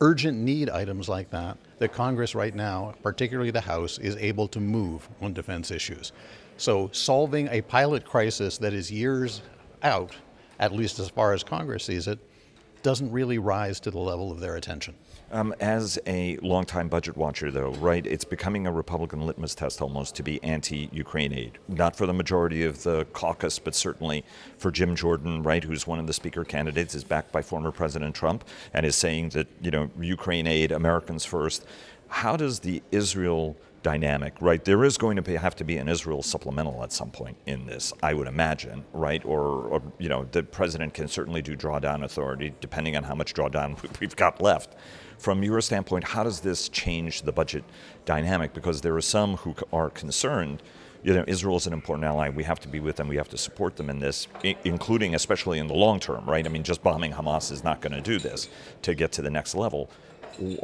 urgent 0.00 0.38
need 0.38 0.70
items 0.70 1.08
like 1.08 1.30
that 1.30 1.56
that 1.78 1.92
Congress 1.92 2.34
right 2.34 2.54
now, 2.54 2.94
particularly 3.02 3.50
the 3.50 3.60
House, 3.60 3.98
is 3.98 4.16
able 4.16 4.48
to 4.48 4.60
move 4.60 5.08
on 5.20 5.32
defense 5.32 5.70
issues. 5.70 6.12
So 6.56 6.88
solving 6.92 7.48
a 7.48 7.62
pilot 7.62 8.04
crisis 8.04 8.58
that 8.58 8.72
is 8.72 8.90
years 8.90 9.42
out, 9.82 10.14
at 10.60 10.72
least 10.72 10.98
as 10.98 11.10
far 11.10 11.32
as 11.32 11.42
Congress 11.42 11.84
sees 11.84 12.06
it, 12.06 12.18
doesn't 12.82 13.10
really 13.10 13.38
rise 13.38 13.80
to 13.80 13.90
the 13.90 13.98
level 13.98 14.30
of 14.30 14.40
their 14.40 14.56
attention. 14.56 14.94
Um, 15.34 15.52
as 15.58 15.98
a 16.06 16.36
longtime 16.42 16.86
budget 16.86 17.16
watcher, 17.16 17.50
though, 17.50 17.70
right, 17.72 18.06
it's 18.06 18.22
becoming 18.22 18.68
a 18.68 18.72
Republican 18.72 19.26
litmus 19.26 19.56
test 19.56 19.82
almost 19.82 20.14
to 20.14 20.22
be 20.22 20.40
anti 20.44 20.88
Ukraine 20.92 21.32
aid. 21.32 21.58
Not 21.66 21.96
for 21.96 22.06
the 22.06 22.12
majority 22.12 22.64
of 22.64 22.84
the 22.84 23.04
caucus, 23.12 23.58
but 23.58 23.74
certainly 23.74 24.24
for 24.58 24.70
Jim 24.70 24.94
Jordan, 24.94 25.42
right, 25.42 25.64
who's 25.64 25.88
one 25.88 25.98
of 25.98 26.06
the 26.06 26.12
speaker 26.12 26.44
candidates, 26.44 26.94
is 26.94 27.02
backed 27.02 27.32
by 27.32 27.42
former 27.42 27.72
President 27.72 28.14
Trump 28.14 28.44
and 28.72 28.86
is 28.86 28.94
saying 28.94 29.30
that, 29.30 29.48
you 29.60 29.72
know, 29.72 29.90
Ukraine 30.00 30.46
aid, 30.46 30.70
Americans 30.70 31.24
first. 31.24 31.66
How 32.06 32.36
does 32.36 32.60
the 32.60 32.80
Israel 32.92 33.56
dynamic, 33.84 34.34
right? 34.40 34.64
There 34.64 34.82
is 34.82 34.98
going 34.98 35.14
to 35.14 35.22
be, 35.22 35.36
have 35.36 35.54
to 35.56 35.64
be 35.64 35.76
an 35.76 35.88
Israel 35.88 36.22
supplemental 36.22 36.82
at 36.82 36.92
some 36.92 37.10
point 37.10 37.36
in 37.46 37.66
this, 37.66 37.92
I 38.02 38.14
would 38.14 38.26
imagine, 38.26 38.84
right? 38.92 39.24
Or, 39.24 39.42
or, 39.42 39.82
you 39.98 40.08
know, 40.08 40.26
the 40.32 40.42
president 40.42 40.94
can 40.94 41.06
certainly 41.06 41.42
do 41.42 41.56
drawdown 41.56 42.02
authority 42.02 42.54
depending 42.60 42.96
on 42.96 43.04
how 43.04 43.14
much 43.14 43.34
drawdown 43.34 43.78
we've 44.00 44.16
got 44.16 44.40
left. 44.40 44.74
From 45.18 45.44
your 45.44 45.60
standpoint, 45.60 46.04
how 46.04 46.24
does 46.24 46.40
this 46.40 46.68
change 46.70 47.22
the 47.22 47.32
budget 47.32 47.62
dynamic? 48.04 48.52
Because 48.52 48.80
there 48.80 48.96
are 48.96 49.02
some 49.02 49.36
who 49.36 49.54
are 49.72 49.90
concerned. 49.90 50.62
You 51.04 51.12
know, 51.12 51.24
Israel 51.28 51.56
is 51.56 51.66
an 51.66 51.74
important 51.74 52.06
ally. 52.06 52.30
We 52.30 52.44
have 52.44 52.60
to 52.60 52.68
be 52.68 52.80
with 52.80 52.96
them. 52.96 53.08
We 53.08 53.16
have 53.16 53.28
to 53.28 53.38
support 53.38 53.76
them 53.76 53.90
in 53.90 53.98
this, 53.98 54.26
including 54.64 55.14
especially 55.14 55.58
in 55.58 55.66
the 55.66 55.74
long 55.74 56.00
term, 56.00 56.24
right? 56.24 56.44
I 56.44 56.48
mean, 56.48 56.62
just 56.62 56.82
bombing 56.82 57.12
Hamas 57.12 57.52
is 57.52 57.62
not 57.62 57.82
going 57.82 57.92
to 57.92 58.00
do 58.00 58.18
this 58.18 58.48
to 58.80 58.94
get 58.94 59.12
to 59.12 59.22
the 59.22 59.30
next 59.30 59.54
level. 59.54 59.90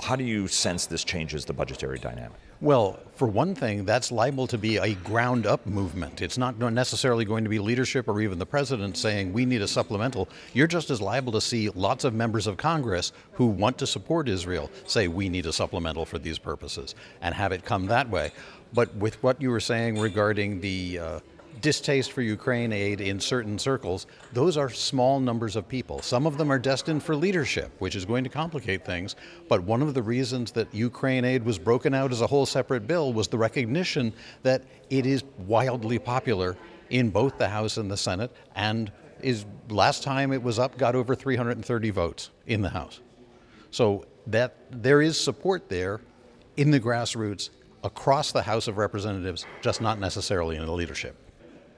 How 0.02 0.17
do 0.17 0.25
you 0.25 0.49
sense 0.49 0.87
this 0.87 1.05
changes 1.05 1.44
the 1.44 1.52
budgetary 1.52 1.99
dynamic? 1.99 2.38
Well, 2.61 3.00
for 3.14 3.26
one 3.26 3.55
thing, 3.55 3.87
that's 3.87 4.12
liable 4.12 4.46
to 4.49 4.58
be 4.58 4.76
a 4.76 4.94
ground 4.96 5.46
up 5.46 5.64
movement. 5.67 6.20
It's 6.20 6.37
not 6.37 6.58
necessarily 6.58 7.25
going 7.25 7.43
to 7.44 7.49
be 7.49 7.58
leadership 7.58 8.06
or 8.06 8.20
even 8.20 8.38
the 8.38 8.44
president 8.44 8.99
saying 8.99 9.32
we 9.32 9.46
need 9.46 9.62
a 9.62 9.69
supplemental. 9.69 10.28
You're 10.52 10.67
just 10.67 10.90
as 10.90 11.00
liable 11.00 11.32
to 11.32 11.40
see 11.40 11.70
lots 11.70 12.05
of 12.05 12.12
members 12.12 12.46
of 12.46 12.58
Congress 12.58 13.12
who 13.32 13.46
want 13.46 13.78
to 13.78 13.87
support 13.87 14.28
Israel 14.28 14.70
say 14.87 15.08
we 15.08 15.31
need 15.31 15.46
a 15.46 15.52
supplemental 15.52 16.05
for 16.05 16.19
these 16.19 16.38
purposes 16.38 16.94
and 17.22 17.34
have 17.34 17.52
it 17.52 17.64
come 17.64 17.87
that 17.87 18.11
way. 18.11 18.31
But 18.75 18.94
with 18.94 19.22
what 19.22 19.40
you 19.40 19.50
were 19.50 19.61
saying 19.61 19.99
regarding 19.99 20.61
the 20.61 20.99
uh, 20.99 21.20
distaste 21.61 22.12
for 22.12 22.23
Ukraine 22.23 22.73
aid 22.73 23.00
in 23.00 23.20
certain 23.20 23.58
circles, 23.58 24.06
those 24.32 24.56
are 24.56 24.70
small 24.70 25.20
numbers 25.20 25.56
of 25.56 25.69
people. 25.69 26.00
Some 26.00 26.26
of 26.26 26.38
them 26.38 26.50
are 26.50 26.58
destined 26.58 27.02
for 27.02 27.14
leadership, 27.14 27.70
which 27.79 27.94
is 27.94 28.05
going 28.05 28.25
to 28.25 28.31
complicate 28.31 28.85
things. 28.85 29.17
But 29.49 29.62
one 29.64 29.82
of 29.82 29.94
the 29.94 30.02
reasons 30.02 30.52
that 30.52 30.73
Ukraine 30.75 31.25
aid 31.25 31.44
was 31.44 31.58
broken 31.58 31.94
out 31.94 32.12
as 32.12 32.20
a 32.20 32.26
whole 32.26 32.47
separate 32.47 32.87
bill 32.87 33.12
was 33.12 33.29
the 33.29 33.38
recognition 33.38 34.12
that 34.43 34.64
it 34.88 35.06
is 35.06 35.25
wildly 35.47 35.99
popular 35.99 36.56
in 36.91 37.11
both 37.11 37.38
the 37.38 37.49
House 37.49 37.76
and 37.76 37.91
the 37.91 37.96
Senate, 37.96 38.35
and 38.55 38.91
is 39.20 39.44
last 39.69 40.03
time 40.03 40.32
it 40.32 40.43
was 40.43 40.58
up 40.58 40.76
got 40.79 40.94
over 40.94 41.14
330 41.14 41.91
votes 41.91 42.31
in 42.46 42.62
the 42.62 42.70
House. 42.70 43.00
So 43.70 44.06
that 44.26 44.56
there 44.70 45.03
is 45.03 45.19
support 45.19 45.69
there 45.69 46.00
in 46.56 46.70
the 46.70 46.81
grassroots 46.81 47.50
across 47.85 48.32
the 48.32 48.43
House 48.43 48.69
of 48.69 48.76
Representatives, 48.76 49.46
just 49.62 49.81
not 49.81 49.99
necessarily 49.99 50.56
in 50.56 50.67
the 50.67 50.73
leadership. 50.73 51.17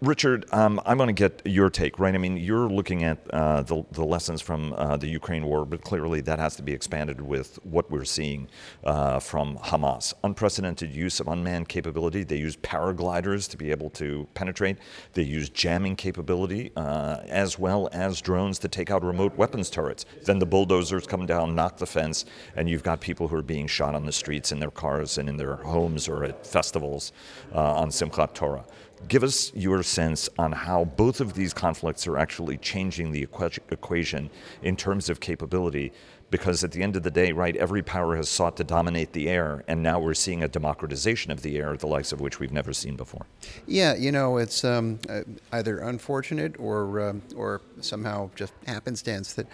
Richard, 0.03 0.47
um, 0.53 0.81
I 0.85 0.95
want 0.95 1.11
to 1.11 1.13
get 1.13 1.43
your 1.45 1.71
take, 1.71 2.01
right? 2.01 2.13
I 2.13 2.19
mean, 2.19 2.37
you're 2.37 2.69
looking 2.69 3.05
at 3.05 3.19
uh, 3.31 3.63
the, 3.63 3.85
the, 3.93 4.05
lessons 4.05 4.43
from 4.43 4.73
uh, 4.73 4.97
the 4.97 5.07
Ukraine 5.07 5.47
war, 5.47 5.65
but 5.65 5.83
clearly 5.83 6.21
that 6.23 6.41
has 6.41 6.57
to 6.57 6.63
be 6.65 6.73
expanded 6.73 7.21
with 7.21 7.61
what 7.63 7.89
we're 7.89 8.05
seeing 8.05 8.49
uh, 8.83 9.21
from 9.21 9.59
Hamas. 9.59 10.13
Unprecedented 10.25 10.91
use 10.91 11.21
of 11.21 11.29
unmanned 11.29 11.69
capability. 11.69 12.25
They 12.25 12.39
use 12.39 12.57
paragliders 12.57 13.49
to 13.51 13.57
be 13.57 13.71
able 13.71 13.91
to 13.91 14.27
penetrate, 14.35 14.79
they 15.13 15.23
use 15.23 15.49
jamming 15.49 15.95
capability, 15.95 16.73
uh, 16.75 17.19
as 17.29 17.57
well 17.57 17.89
as 17.93 18.21
drones 18.21 18.59
to 18.59 18.69
take 18.69 18.91
out 18.91 19.05
remote 19.05 19.37
weapons 19.37 19.71
turrets. 19.71 20.05
Then 20.25 20.41
the 20.41 20.47
bulldozers 20.47 21.07
come 21.07 21.27
down, 21.27 21.55
knock 21.55 21.77
the 21.77 21.87
fence, 21.87 22.25
and 22.57 22.69
you've 22.69 22.83
got 22.83 23.01
people 23.01 23.29
who 23.29 23.37
are 23.37 23.41
being 23.41 23.69
shot 23.69 23.95
on 23.95 24.05
the 24.05 24.11
streets 24.11 24.51
in 24.51 24.59
their 24.59 24.73
cars 24.73 25.17
and 25.17 25.29
in 25.29 25.37
their 25.37 25.55
homes 25.55 26.09
or 26.09 26.25
at 26.25 26.44
festivals 26.44 27.13
uh, 27.55 27.75
on 27.75 27.91
Simchat 27.91 28.35
Torah. 28.35 28.65
Give 29.09 29.23
us 29.23 29.53
your 29.55 29.82
sense 29.82 30.29
on 30.39 30.53
how 30.53 30.85
both 30.85 31.21
of 31.21 31.35
these 31.35 31.53
conflicts 31.53 32.06
are 32.06 32.17
actually 32.17 32.56
changing 32.56 33.13
the 33.13 33.23
equation 33.23 34.31
in 34.63 34.77
terms 34.77 35.09
of 35.09 35.21
capability. 35.21 35.93
Because 36.31 36.65
at 36.65 36.73
the 36.73 36.82
end 36.82 36.97
of 36.97 37.03
the 37.03 37.11
day, 37.11 37.32
right, 37.32 37.55
every 37.56 37.82
power 37.82 38.17
has 38.17 38.27
sought 38.27 38.56
to 38.56 38.65
dominate 38.65 39.13
the 39.13 39.29
air, 39.29 39.65
and 39.69 39.82
now 39.82 40.01
we're 40.01 40.15
seeing 40.15 40.43
a 40.43 40.49
democratization 40.49 41.31
of 41.31 41.43
the 41.43 41.59
air, 41.59 41.77
the 41.77 41.87
likes 41.87 42.11
of 42.11 42.23
which 42.23 42.41
we've 42.41 42.53
never 42.53 42.73
seen 42.73 42.97
before. 42.97 43.27
Yeah, 43.67 43.94
you 43.97 44.13
know, 44.13 44.39
it's 44.39 44.65
um, 44.65 44.99
uh, 45.11 45.25
either 45.53 45.81
unfortunate 45.81 46.59
or 46.59 47.01
um, 47.01 47.23
or 47.37 47.61
somehow 47.82 48.31
just 48.35 48.55
happenstance 48.67 49.35
that 49.35 49.47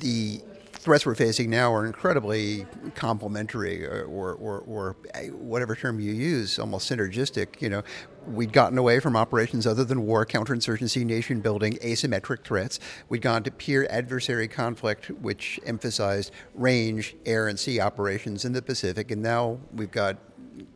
the 0.00 0.42
threats 0.72 1.04
we're 1.04 1.14
facing 1.14 1.50
now 1.50 1.72
are 1.72 1.84
incredibly 1.84 2.66
complementary 2.94 3.86
uh, 3.86 4.02
or, 4.02 4.34
or, 4.34 4.60
or, 4.60 4.96
or, 5.14 5.30
whatever 5.32 5.74
term 5.74 6.00
you 6.00 6.12
use, 6.12 6.58
almost 6.58 6.90
synergistic. 6.90 7.60
You 7.60 7.68
know, 7.68 7.82
we'd 8.26 8.52
gotten 8.52 8.78
away 8.78 9.00
from 9.00 9.16
operations 9.16 9.66
other 9.66 9.84
than 9.84 10.06
war, 10.06 10.24
counterinsurgency, 10.24 11.04
nation 11.04 11.40
building, 11.40 11.74
asymmetric 11.82 12.44
threats. 12.44 12.80
We'd 13.08 13.22
gone 13.22 13.42
to 13.42 13.50
peer 13.50 13.86
adversary 13.90 14.48
conflict, 14.48 15.10
which 15.10 15.60
emphasized 15.66 16.32
range, 16.54 17.16
air, 17.26 17.48
and 17.48 17.58
sea 17.58 17.80
operations 17.80 18.44
in 18.44 18.52
the 18.52 18.62
Pacific. 18.62 19.10
And 19.10 19.22
now 19.22 19.58
we've 19.72 19.90
got 19.90 20.16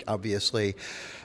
obviously, 0.07 0.75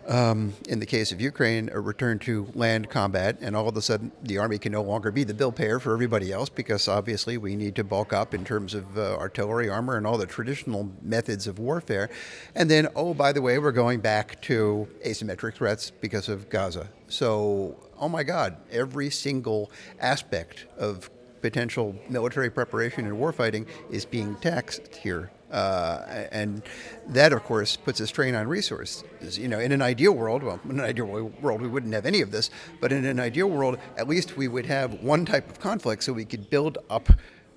um, 0.08 0.54
in 0.68 0.80
the 0.80 0.86
case 0.86 1.12
of 1.12 1.22
Ukraine, 1.22 1.70
a 1.72 1.80
return 1.80 2.20
to 2.20 2.48
land 2.54 2.90
combat, 2.90 3.38
and 3.42 3.56
all 3.56 3.68
of 3.68 3.78
a 3.78 3.82
sudden 3.82 4.12
the 4.24 4.38
Army 4.38 4.58
can 4.58 4.72
no 4.72 4.82
longer 4.82 5.12
be 5.12 5.24
the 5.24 5.34
bill 5.34 5.52
payer 5.52 5.80
for 5.80 5.94
everybody 5.94 6.32
else 6.32 6.50
because 6.50 6.88
obviously 6.88 7.38
we 7.38 7.56
need 7.56 7.76
to 7.76 7.84
bulk 7.84 8.14
up 8.14 8.34
in 8.34 8.44
terms 8.44 8.74
of 8.74 8.98
uh, 8.98 9.16
artillery, 9.16 9.70
armor, 9.70 9.98
and 9.98 10.08
all 10.08 10.18
the 10.18 10.26
traditional 10.26 10.92
methods 11.02 11.48
of 11.48 11.60
warfare. 11.60 12.10
And 12.56 12.70
then, 12.70 12.88
oh, 12.96 13.14
by 13.14 13.32
the 13.32 13.42
way, 13.42 13.60
we're 13.60 13.72
going 13.72 14.00
back 14.00 14.42
to 14.44 14.88
asymmetric 15.06 15.56
threats 15.56 15.92
because 15.92 16.30
of 16.30 16.50
Gaza. 16.50 16.90
So, 17.08 17.76
oh 18.00 18.10
my 18.10 18.24
God, 18.24 18.58
every 18.72 19.10
single 19.10 19.72
aspect 20.00 20.66
of 20.78 21.10
potential 21.42 21.96
military 22.10 22.50
preparation 22.50 23.06
and 23.06 23.16
warfighting 23.18 23.68
is 23.90 24.06
being 24.06 24.36
taxed 24.36 24.96
here. 24.96 25.32
Uh, 25.52 26.26
and 26.32 26.62
that, 27.08 27.34
of 27.34 27.44
course, 27.44 27.76
puts 27.76 28.00
a 28.00 28.08
strain 28.08 28.36
on 28.36 28.48
resources. 28.48 29.04
You 29.38 29.48
know, 29.48 29.60
in 29.60 29.72
an 29.72 29.82
ideal 29.82 30.14
world, 30.14 30.44
well, 30.44 30.60
in 30.66 30.80
an 30.80 30.86
ideal 30.86 31.06
world, 31.42 31.62
we 31.62 31.68
wouldn't 31.68 31.94
have 31.94 32.06
any 32.06 32.22
of 32.22 32.32
this, 32.32 32.50
but 32.80 32.92
in 32.92 33.06
an 33.06 33.20
ideal 33.20 33.50
world, 33.50 33.80
at 33.98 34.08
least 34.08 34.38
we 34.38 34.48
would 34.48 34.66
have 34.66 35.02
one 35.02 35.26
type 35.26 35.50
of 35.50 35.60
conflict 35.60 36.04
so 36.04 36.14
we 36.14 36.26
could 36.26 36.50
build 36.50 36.78
up 36.90 37.10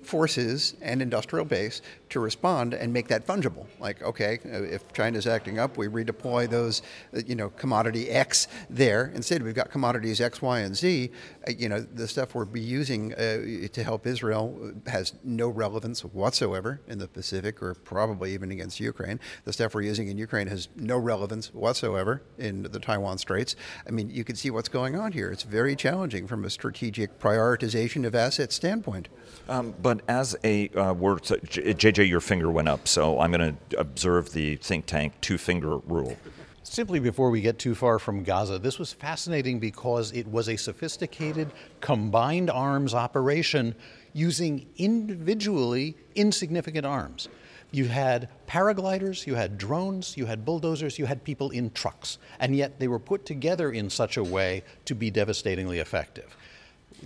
forces 0.05 0.75
and 0.81 1.01
industrial 1.01 1.45
base 1.45 1.81
to 2.09 2.19
respond 2.19 2.73
and 2.73 2.93
make 2.93 3.07
that 3.07 3.25
fungible. 3.25 3.65
Like, 3.79 4.01
okay, 4.03 4.39
if 4.43 4.91
China's 4.93 5.25
acting 5.25 5.59
up, 5.59 5.77
we 5.77 5.87
redeploy 5.87 6.49
those, 6.49 6.81
you 7.25 7.35
know, 7.35 7.49
commodity 7.49 8.09
X 8.09 8.47
there. 8.69 9.11
Instead, 9.15 9.41
we've 9.43 9.55
got 9.55 9.71
commodities 9.71 10.21
X, 10.21 10.41
Y, 10.41 10.59
and 10.59 10.75
Z. 10.75 11.11
Uh, 11.47 11.51
you 11.57 11.69
know, 11.69 11.79
the 11.79 12.07
stuff 12.07 12.35
we're 12.35 12.47
using 12.55 13.13
uh, 13.13 13.67
to 13.71 13.83
help 13.83 14.05
Israel 14.05 14.73
has 14.87 15.13
no 15.23 15.49
relevance 15.49 16.01
whatsoever 16.01 16.81
in 16.87 16.99
the 16.99 17.07
Pacific 17.07 17.61
or 17.61 17.73
probably 17.73 18.33
even 18.33 18.51
against 18.51 18.79
Ukraine. 18.79 19.19
The 19.45 19.53
stuff 19.53 19.73
we're 19.73 19.81
using 19.81 20.07
in 20.07 20.17
Ukraine 20.17 20.47
has 20.47 20.69
no 20.75 20.97
relevance 20.97 21.53
whatsoever 21.53 22.21
in 22.37 22.63
the 22.63 22.79
Taiwan 22.79 23.17
Straits. 23.17 23.55
I 23.87 23.91
mean, 23.91 24.09
you 24.09 24.23
can 24.23 24.35
see 24.35 24.49
what's 24.51 24.69
going 24.69 24.95
on 24.95 25.11
here. 25.11 25.31
It's 25.31 25.43
very 25.43 25.75
challenging 25.75 26.27
from 26.27 26.45
a 26.45 26.49
strategic 26.49 27.19
prioritization 27.19 28.05
of 28.05 28.15
assets 28.15 28.55
standpoint. 28.55 29.09
Um, 29.49 29.73
but 29.81 29.92
as 30.07 30.35
a 30.43 30.69
uh, 30.69 30.93
word, 30.93 31.21
JJ, 31.23 32.07
your 32.07 32.19
finger 32.19 32.49
went 32.49 32.67
up, 32.67 32.87
so 32.87 33.19
I'm 33.19 33.31
going 33.31 33.57
to 33.69 33.79
observe 33.79 34.31
the 34.33 34.55
think 34.57 34.85
tank 34.85 35.13
two 35.21 35.37
finger 35.37 35.77
rule. 35.77 36.17
Simply 36.63 36.99
before 36.99 37.29
we 37.29 37.41
get 37.41 37.59
too 37.59 37.75
far 37.75 37.99
from 37.99 38.23
Gaza, 38.23 38.57
this 38.57 38.79
was 38.79 38.93
fascinating 38.93 39.59
because 39.59 40.11
it 40.13 40.27
was 40.27 40.49
a 40.49 40.55
sophisticated 40.55 41.51
combined 41.81 42.49
arms 42.49 42.93
operation 42.93 43.75
using 44.13 44.65
individually 44.77 45.95
insignificant 46.15 46.85
arms. 46.85 47.27
You 47.71 47.87
had 47.87 48.29
paragliders, 48.47 49.25
you 49.25 49.35
had 49.35 49.57
drones, 49.57 50.15
you 50.15 50.27
had 50.27 50.45
bulldozers, 50.45 50.99
you 50.99 51.05
had 51.05 51.23
people 51.23 51.49
in 51.49 51.71
trucks, 51.71 52.19
and 52.39 52.55
yet 52.55 52.79
they 52.79 52.87
were 52.87 52.99
put 52.99 53.25
together 53.25 53.71
in 53.71 53.89
such 53.89 54.15
a 54.15 54.23
way 54.23 54.63
to 54.85 54.93
be 54.93 55.09
devastatingly 55.09 55.79
effective. 55.79 56.37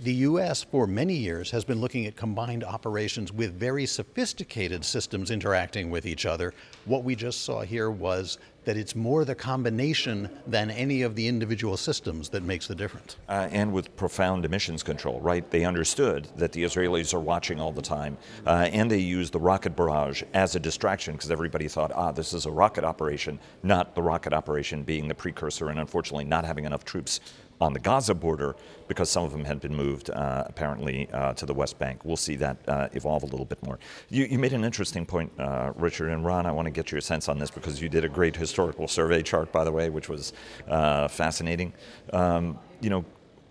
The 0.02 0.14
U.S., 0.14 0.62
for 0.62 0.86
many 0.86 1.14
years, 1.14 1.50
has 1.50 1.64
been 1.64 1.80
looking 1.80 2.06
at 2.06 2.14
combined 2.14 2.62
operations 2.62 3.32
with 3.32 3.58
very 3.58 3.84
sophisticated 3.84 4.84
systems 4.84 5.32
interacting 5.32 5.90
with 5.90 6.06
each 6.06 6.24
other. 6.24 6.54
What 6.84 7.02
we 7.02 7.16
just 7.16 7.42
saw 7.42 7.62
here 7.62 7.90
was 7.90 8.38
that 8.64 8.76
it's 8.76 8.94
more 8.94 9.24
the 9.24 9.34
combination 9.34 10.28
than 10.46 10.70
any 10.70 11.02
of 11.02 11.16
the 11.16 11.26
individual 11.26 11.76
systems 11.76 12.28
that 12.28 12.44
makes 12.44 12.68
the 12.68 12.76
difference. 12.76 13.16
Uh, 13.28 13.48
and 13.50 13.72
with 13.72 13.96
profound 13.96 14.44
emissions 14.44 14.84
control, 14.84 15.20
right? 15.20 15.50
They 15.50 15.64
understood 15.64 16.28
that 16.36 16.52
the 16.52 16.62
Israelis 16.62 17.12
are 17.12 17.18
watching 17.18 17.60
all 17.60 17.72
the 17.72 17.82
time, 17.82 18.18
uh, 18.46 18.68
and 18.70 18.88
they 18.88 18.98
used 18.98 19.32
the 19.32 19.40
rocket 19.40 19.74
barrage 19.74 20.22
as 20.32 20.54
a 20.54 20.60
distraction 20.60 21.14
because 21.14 21.30
everybody 21.30 21.66
thought, 21.66 21.90
ah, 21.94 22.12
this 22.12 22.32
is 22.32 22.46
a 22.46 22.50
rocket 22.50 22.84
operation, 22.84 23.40
not 23.64 23.96
the 23.96 24.02
rocket 24.02 24.32
operation 24.32 24.82
being 24.84 25.08
the 25.08 25.14
precursor, 25.14 25.70
and 25.70 25.80
unfortunately 25.80 26.24
not 26.24 26.44
having 26.44 26.66
enough 26.66 26.84
troops 26.84 27.20
on 27.60 27.72
the 27.72 27.80
Gaza 27.80 28.14
border 28.14 28.56
because 28.86 29.10
some 29.10 29.24
of 29.24 29.32
them 29.32 29.44
had 29.44 29.60
been 29.60 29.74
moved 29.74 30.10
uh, 30.10 30.44
apparently 30.46 31.08
uh, 31.12 31.34
to 31.34 31.46
the 31.46 31.54
West 31.54 31.78
Bank. 31.78 32.04
We'll 32.04 32.16
see 32.16 32.36
that 32.36 32.56
uh, 32.68 32.88
evolve 32.92 33.22
a 33.22 33.26
little 33.26 33.44
bit 33.44 33.62
more. 33.62 33.78
You, 34.08 34.24
you 34.24 34.38
made 34.38 34.52
an 34.52 34.64
interesting 34.64 35.04
point, 35.04 35.32
uh, 35.38 35.72
Richard 35.76 36.10
and 36.10 36.24
Ron. 36.24 36.46
I 36.46 36.52
want 36.52 36.66
to 36.66 36.70
get 36.70 36.90
your 36.90 37.00
sense 37.00 37.28
on 37.28 37.38
this 37.38 37.50
because 37.50 37.82
you 37.82 37.88
did 37.88 38.04
a 38.04 38.08
great 38.08 38.36
historical 38.36 38.88
survey 38.88 39.22
chart, 39.22 39.52
by 39.52 39.64
the 39.64 39.72
way, 39.72 39.90
which 39.90 40.08
was 40.08 40.32
uh, 40.68 41.08
fascinating. 41.08 41.72
Um, 42.12 42.58
you 42.80 42.90
know, 42.90 43.04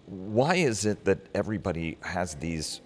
why 0.07 0.55
is 0.55 0.85
it 0.85 1.03
that 1.05 1.19
everybody 1.35 1.97
has 2.01 2.35
these 2.35 2.81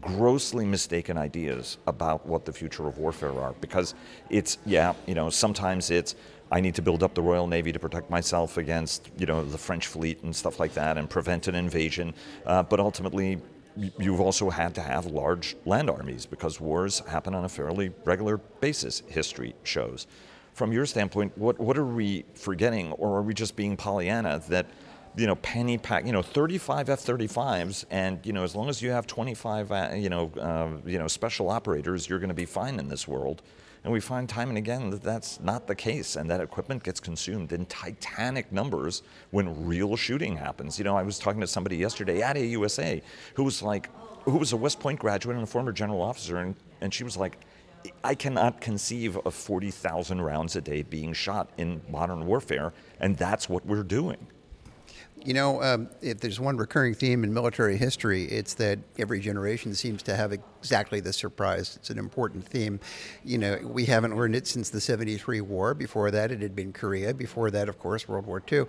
grossly 0.00 0.64
mistaken 0.64 1.18
ideas 1.18 1.76
about 1.86 2.26
what 2.26 2.44
the 2.46 2.52
future 2.52 2.86
of 2.88 2.96
warfare 2.96 3.38
are 3.38 3.52
because 3.60 3.94
it's 4.30 4.56
yeah 4.64 4.94
you 5.06 5.14
know 5.14 5.28
sometimes 5.28 5.90
it's 5.90 6.14
I 6.52 6.60
need 6.60 6.74
to 6.74 6.82
build 6.82 7.02
up 7.02 7.14
the 7.14 7.22
Royal 7.22 7.46
Navy 7.46 7.72
to 7.72 7.78
protect 7.78 8.10
myself 8.10 8.58
against, 8.58 9.10
you 9.16 9.24
know, 9.24 9.42
the 9.42 9.56
French 9.56 9.86
fleet 9.86 10.22
and 10.22 10.36
stuff 10.36 10.60
like 10.60 10.74
that, 10.74 10.98
and 10.98 11.08
prevent 11.08 11.48
an 11.48 11.54
invasion. 11.54 12.12
Uh, 12.44 12.62
but 12.62 12.78
ultimately, 12.78 13.40
you've 13.98 14.20
also 14.20 14.50
had 14.50 14.74
to 14.74 14.82
have 14.82 15.06
large 15.06 15.56
land 15.64 15.88
armies 15.88 16.26
because 16.26 16.60
wars 16.60 16.98
happen 17.08 17.34
on 17.34 17.46
a 17.46 17.48
fairly 17.48 17.90
regular 18.04 18.36
basis. 18.36 19.02
History 19.08 19.54
shows. 19.62 20.06
From 20.52 20.72
your 20.72 20.84
standpoint, 20.84 21.36
what 21.38 21.58
what 21.58 21.78
are 21.78 21.86
we 21.86 22.26
forgetting, 22.34 22.92
or 22.92 23.16
are 23.16 23.22
we 23.22 23.32
just 23.32 23.56
being 23.56 23.76
Pollyanna 23.76 24.42
that? 24.48 24.66
you 25.14 25.26
know, 25.26 25.34
penny 25.36 25.76
pack, 25.76 26.06
you 26.06 26.12
know, 26.12 26.22
35 26.22 26.88
F-35s, 26.88 27.84
and 27.90 28.18
you 28.24 28.32
know, 28.32 28.44
as 28.44 28.56
long 28.56 28.70
as 28.70 28.80
you 28.80 28.90
have 28.90 29.06
25, 29.06 29.70
uh, 29.70 29.90
you 29.94 30.08
know, 30.08 30.32
uh, 30.40 30.88
you 30.88 30.98
know, 30.98 31.06
special 31.06 31.50
operators, 31.50 32.08
you're 32.08 32.18
going 32.18 32.28
to 32.28 32.34
be 32.34 32.46
fine 32.46 32.78
in 32.78 32.88
this 32.88 33.06
world. 33.06 33.42
And 33.84 33.92
we 33.92 34.00
find 34.00 34.28
time 34.28 34.48
and 34.48 34.58
again 34.58 34.90
that 34.90 35.02
that's 35.02 35.40
not 35.40 35.66
the 35.66 35.74
case, 35.74 36.14
and 36.16 36.30
that 36.30 36.40
equipment 36.40 36.84
gets 36.84 37.00
consumed 37.00 37.52
in 37.52 37.66
titanic 37.66 38.52
numbers 38.52 39.02
when 39.30 39.66
real 39.66 39.96
shooting 39.96 40.36
happens. 40.36 40.78
You 40.78 40.84
know, 40.84 40.96
I 40.96 41.02
was 41.02 41.18
talking 41.18 41.40
to 41.40 41.46
somebody 41.46 41.76
yesterday 41.76 42.22
at 42.22 42.36
AUSA 42.36 43.02
who 43.34 43.42
was 43.44 43.60
like, 43.60 43.90
who 44.24 44.38
was 44.38 44.52
a 44.52 44.56
West 44.56 44.78
Point 44.78 45.00
graduate 45.00 45.34
and 45.34 45.42
a 45.42 45.46
former 45.46 45.72
general 45.72 46.00
officer, 46.00 46.36
and, 46.36 46.54
and 46.80 46.94
she 46.94 47.02
was 47.02 47.16
like, 47.16 47.38
I 48.04 48.14
cannot 48.14 48.60
conceive 48.60 49.16
of 49.16 49.34
40,000 49.34 50.20
rounds 50.20 50.54
a 50.54 50.60
day 50.60 50.82
being 50.82 51.12
shot 51.12 51.50
in 51.58 51.80
modern 51.88 52.26
warfare, 52.26 52.72
and 53.00 53.16
that's 53.16 53.48
what 53.48 53.66
we're 53.66 53.82
doing. 53.82 54.24
You 55.24 55.34
know, 55.34 55.62
um, 55.62 55.88
if 56.00 56.20
there's 56.20 56.40
one 56.40 56.56
recurring 56.56 56.94
theme 56.94 57.22
in 57.22 57.32
military 57.32 57.76
history, 57.76 58.24
it's 58.24 58.54
that 58.54 58.78
every 58.98 59.20
generation 59.20 59.74
seems 59.74 60.02
to 60.04 60.16
have 60.16 60.32
exactly 60.62 61.00
the 61.00 61.12
surprise. 61.12 61.76
It's 61.76 61.90
an 61.90 61.98
important 61.98 62.46
theme. 62.46 62.80
You 63.24 63.38
know, 63.38 63.58
we 63.64 63.86
haven't 63.86 64.16
learned 64.16 64.36
it 64.36 64.46
since 64.46 64.70
the 64.70 64.80
73 64.80 65.40
war. 65.40 65.74
Before 65.74 66.10
that, 66.10 66.30
it 66.30 66.40
had 66.40 66.54
been 66.54 66.72
Korea. 66.72 67.12
Before 67.12 67.50
that, 67.50 67.68
of 67.68 67.78
course, 67.78 68.08
World 68.08 68.26
War 68.26 68.42
II. 68.50 68.64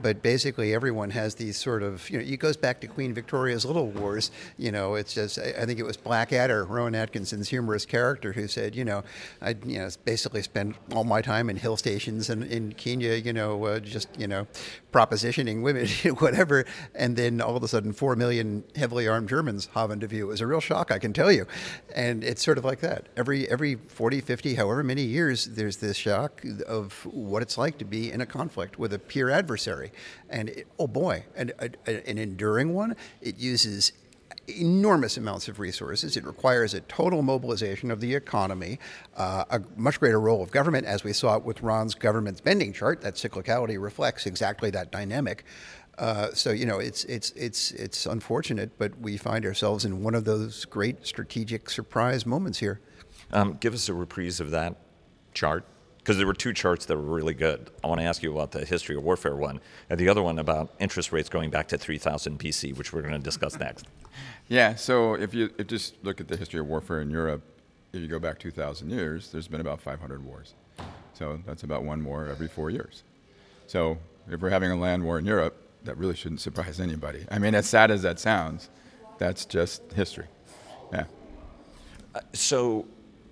But 0.00 0.22
basically, 0.22 0.74
everyone 0.74 1.10
has 1.10 1.34
these 1.34 1.56
sort 1.56 1.82
of, 1.82 2.08
you 2.08 2.18
know, 2.18 2.24
it 2.24 2.38
goes 2.38 2.56
back 2.56 2.80
to 2.80 2.86
Queen 2.86 3.12
Victoria's 3.12 3.64
Little 3.64 3.88
Wars. 3.88 4.30
You 4.56 4.72
know, 4.72 4.94
it's 4.94 5.14
just, 5.14 5.38
I 5.38 5.66
think 5.66 5.78
it 5.78 5.84
was 5.84 5.96
Blackadder, 5.96 6.64
Rowan 6.64 6.94
Atkinson's 6.94 7.48
humorous 7.48 7.84
character, 7.84 8.32
who 8.32 8.48
said, 8.48 8.74
you 8.74 8.84
know, 8.84 9.04
I, 9.42 9.56
you 9.66 9.78
know, 9.78 9.88
basically 10.04 10.42
spend 10.42 10.74
all 10.94 11.04
my 11.04 11.20
time 11.20 11.50
in 11.50 11.56
hill 11.56 11.76
stations 11.76 12.30
and 12.30 12.44
in 12.44 12.72
Kenya, 12.72 13.14
you 13.14 13.32
know, 13.32 13.64
uh, 13.64 13.80
just, 13.80 14.08
you 14.18 14.26
know, 14.26 14.46
propositioning 14.92 15.62
women. 15.62 15.86
whatever, 16.20 16.64
and 16.94 17.16
then 17.16 17.40
all 17.40 17.56
of 17.56 17.62
a 17.62 17.68
sudden, 17.68 17.92
four 17.92 18.16
million 18.16 18.64
heavily 18.76 19.08
armed 19.08 19.28
Germans 19.28 19.66
hove 19.72 19.90
into 19.90 20.06
view. 20.06 20.26
It 20.26 20.28
was 20.28 20.40
a 20.40 20.46
real 20.46 20.60
shock, 20.60 20.90
I 20.90 20.98
can 20.98 21.12
tell 21.12 21.30
you. 21.34 21.46
And 21.94 22.24
it's 22.24 22.44
sort 22.44 22.58
of 22.58 22.64
like 22.64 22.80
that. 22.80 23.08
Every 23.16 23.48
every 23.48 23.76
40, 23.76 24.20
50, 24.20 24.54
however 24.54 24.82
many 24.82 25.02
years, 25.02 25.46
there's 25.46 25.76
this 25.76 25.96
shock 25.96 26.42
of 26.66 26.92
what 27.04 27.42
it's 27.42 27.58
like 27.58 27.78
to 27.78 27.84
be 27.84 28.10
in 28.10 28.20
a 28.20 28.26
conflict 28.26 28.78
with 28.78 28.92
a 28.92 28.98
peer 28.98 29.30
adversary. 29.30 29.92
And 30.30 30.48
it, 30.48 30.66
oh 30.78 30.86
boy, 30.86 31.24
an, 31.36 31.52
a, 31.58 31.70
an 32.08 32.18
enduring 32.18 32.74
one. 32.74 32.96
It 33.20 33.38
uses 33.38 33.92
enormous 34.48 35.16
amounts 35.16 35.48
of 35.48 35.58
resources. 35.58 36.16
It 36.16 36.24
requires 36.24 36.74
a 36.74 36.80
total 36.82 37.22
mobilization 37.22 37.90
of 37.90 38.00
the 38.00 38.14
economy, 38.14 38.78
uh, 39.16 39.44
a 39.50 39.60
much 39.76 40.00
greater 40.00 40.20
role 40.20 40.42
of 40.42 40.50
government, 40.50 40.86
as 40.86 41.04
we 41.04 41.12
saw 41.12 41.38
with 41.38 41.62
Ron's 41.62 41.94
government 41.94 42.38
spending 42.38 42.72
chart. 42.72 43.00
That 43.00 43.14
cyclicality 43.14 43.80
reflects 43.80 44.26
exactly 44.26 44.70
that 44.70 44.90
dynamic. 44.90 45.44
Uh, 45.98 46.32
so 46.32 46.50
you 46.50 46.66
know 46.66 46.78
it's 46.78 47.04
it's 47.04 47.30
it's 47.32 47.70
it's 47.72 48.06
unfortunate, 48.06 48.70
but 48.78 48.98
we 48.98 49.16
find 49.16 49.44
ourselves 49.46 49.84
in 49.84 50.02
one 50.02 50.14
of 50.14 50.24
those 50.24 50.64
great 50.64 51.06
strategic 51.06 51.70
surprise 51.70 52.26
moments 52.26 52.58
here. 52.58 52.80
Um, 53.32 53.56
give 53.60 53.74
us 53.74 53.88
a 53.88 53.94
reprise 53.94 54.40
of 54.40 54.50
that 54.50 54.76
chart 55.34 55.64
because 55.98 56.18
there 56.18 56.26
were 56.26 56.34
two 56.34 56.52
charts 56.52 56.84
that 56.86 56.96
were 56.96 57.02
really 57.02 57.32
good. 57.32 57.70
I 57.82 57.86
want 57.86 58.00
to 58.00 58.04
ask 58.04 58.22
you 58.22 58.32
about 58.32 58.52
the 58.52 58.64
history 58.64 58.94
of 58.96 59.02
warfare 59.02 59.36
one, 59.36 59.60
and 59.88 59.98
the 59.98 60.08
other 60.08 60.22
one 60.22 60.38
about 60.38 60.74
interest 60.78 61.12
rates 61.12 61.28
going 61.28 61.50
back 61.50 61.68
to 61.68 61.78
3000 61.78 62.38
BC, 62.38 62.76
which 62.76 62.92
we're 62.92 63.00
going 63.00 63.14
to 63.14 63.18
discuss 63.18 63.58
next. 63.58 63.86
Yeah. 64.46 64.74
So 64.74 65.14
if 65.14 65.32
you 65.32 65.50
if 65.56 65.68
just 65.68 65.94
look 66.04 66.20
at 66.20 66.28
the 66.28 66.36
history 66.36 66.60
of 66.60 66.66
warfare 66.66 67.00
in 67.00 67.08
Europe, 67.08 67.42
if 67.94 68.02
you 68.02 68.08
go 68.08 68.18
back 68.18 68.38
2,000 68.38 68.90
years, 68.90 69.32
there's 69.32 69.48
been 69.48 69.62
about 69.62 69.80
500 69.80 70.22
wars. 70.22 70.52
So 71.14 71.40
that's 71.46 71.62
about 71.62 71.82
one 71.82 72.04
war 72.04 72.26
every 72.26 72.48
four 72.48 72.68
years. 72.68 73.04
So 73.66 73.98
if 74.28 74.42
we're 74.42 74.50
having 74.50 74.70
a 74.70 74.76
land 74.76 75.02
war 75.02 75.18
in 75.18 75.24
Europe, 75.24 75.56
that 75.84 75.96
really 75.98 76.16
shouldn't 76.16 76.40
surprise 76.40 76.80
anybody. 76.80 77.24
I 77.30 77.38
mean, 77.38 77.54
as 77.54 77.68
sad 77.68 77.90
as 77.90 78.02
that 78.02 78.18
sounds, 78.18 78.70
that's 79.18 79.44
just 79.44 79.92
history. 79.92 80.26
Yeah. 80.92 81.04
Uh, 82.14 82.20
so, 82.32 82.86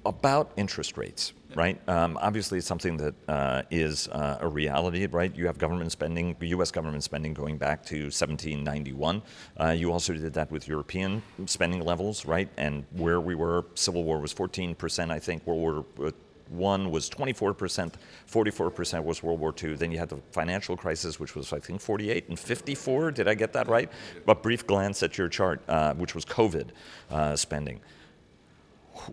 about 0.04 0.50
interest 0.56 0.96
rates, 0.96 1.32
right? 1.54 1.80
Um, 1.88 2.18
obviously, 2.20 2.58
it's 2.58 2.66
something 2.66 2.96
that 2.96 3.14
uh, 3.28 3.62
is 3.70 4.08
uh, 4.08 4.38
a 4.40 4.48
reality, 4.48 5.06
right? 5.06 5.34
You 5.34 5.46
have 5.46 5.58
government 5.58 5.92
spending, 5.92 6.34
U.S. 6.40 6.72
government 6.72 7.04
spending 7.04 7.34
going 7.34 7.56
back 7.56 7.84
to 7.86 8.04
1791. 8.04 9.22
Uh, 9.60 9.68
you 9.68 9.92
also 9.92 10.12
did 10.12 10.32
that 10.32 10.50
with 10.50 10.66
European 10.66 11.22
spending 11.46 11.84
levels, 11.84 12.26
right? 12.26 12.48
And 12.56 12.84
where 12.90 13.20
we 13.20 13.36
were, 13.36 13.64
Civil 13.74 14.02
War 14.02 14.18
was 14.18 14.34
14%, 14.34 15.10
I 15.10 15.20
think. 15.20 15.46
World 15.46 15.86
War 15.96 16.12
One 16.52 16.90
was 16.90 17.08
24%, 17.08 17.92
44% 18.30 19.04
was 19.04 19.22
World 19.22 19.40
War 19.40 19.54
II. 19.62 19.74
Then 19.74 19.90
you 19.90 19.98
had 19.98 20.10
the 20.10 20.18
financial 20.30 20.76
crisis, 20.76 21.18
which 21.18 21.34
was, 21.34 21.52
I 21.52 21.58
think, 21.58 21.80
48 21.80 22.28
and 22.28 22.38
54. 22.38 23.10
Did 23.12 23.28
I 23.28 23.34
get 23.34 23.52
that 23.54 23.68
right? 23.68 23.90
A 24.28 24.34
brief 24.34 24.66
glance 24.66 25.02
at 25.02 25.16
your 25.16 25.28
chart, 25.28 25.62
uh, 25.68 25.94
which 25.94 26.14
was 26.14 26.24
COVID 26.24 26.68
uh, 27.10 27.36
spending 27.36 27.80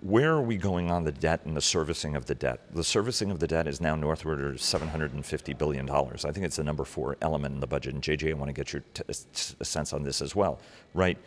where 0.02 0.32
are 0.32 0.42
we 0.42 0.58
going 0.58 0.92
on 0.92 1.04
the 1.04 1.12
debt 1.12 1.42
and 1.46 1.56
the 1.56 1.62
servicing 1.62 2.16
of 2.16 2.26
the 2.26 2.36
debt? 2.36 2.62
The 2.74 2.84
servicing 2.84 3.32
of 3.32 3.40
the 3.40 3.48
debt 3.48 3.68
is 3.68 3.82
now 3.82 3.96
northward 3.96 4.40
of 4.42 4.56
$750 4.56 5.58
billion. 5.58 5.90
I 5.90 6.16
think 6.32 6.46
it's 6.46 6.58
the 6.58 6.64
number 6.64 6.86
four 6.86 7.18
element 7.22 7.56
in 7.56 7.60
the 7.60 7.68
budget. 7.68 7.94
And 7.94 8.04
JJ, 8.04 8.32
I 8.32 8.34
want 8.34 8.50
to 8.50 8.54
get 8.54 8.74
your 8.74 8.84
sense 9.32 9.94
on 9.94 10.04
this 10.04 10.22
as 10.22 10.36
well, 10.36 10.60
right? 10.94 11.18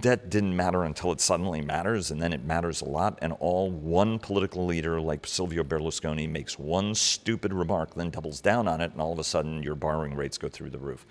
Debt 0.00 0.30
didn't 0.30 0.54
matter 0.54 0.84
until 0.84 1.12
it 1.12 1.20
suddenly 1.20 1.60
matters, 1.60 2.10
and 2.10 2.22
then 2.22 2.32
it 2.32 2.44
matters 2.44 2.80
a 2.82 2.88
lot. 2.88 3.18
And 3.22 3.32
all 3.40 3.70
one 3.70 4.18
political 4.18 4.64
leader 4.64 5.00
like 5.00 5.26
Silvio 5.26 5.62
Berlusconi 5.64 6.28
makes 6.30 6.58
one 6.58 6.94
stupid 6.94 7.52
remark, 7.52 7.94
then 7.94 8.10
doubles 8.10 8.40
down 8.40 8.68
on 8.68 8.80
it, 8.80 8.92
and 8.92 9.00
all 9.00 9.12
of 9.12 9.18
a 9.18 9.24
sudden 9.24 9.62
your 9.62 9.74
borrowing 9.74 10.14
rates 10.14 10.38
go 10.38 10.48
through 10.48 10.70
the 10.70 10.78
roof 10.78 11.06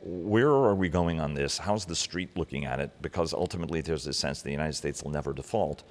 where 0.00 0.50
are 0.50 0.76
we 0.76 0.88
going 0.88 1.20
on 1.20 1.34
this? 1.34 1.58
How's 1.58 1.84
the 1.84 1.96
street 1.96 2.36
looking 2.36 2.64
at 2.66 2.78
it? 2.78 2.90
Because 3.02 3.34
ultimately, 3.34 3.80
there's 3.80 4.06
a 4.06 4.12
sense 4.12 4.42
the 4.42 4.50
United 4.50 4.74
States 4.74 5.02
will 5.02 5.10
never 5.10 5.32
default 5.32 5.82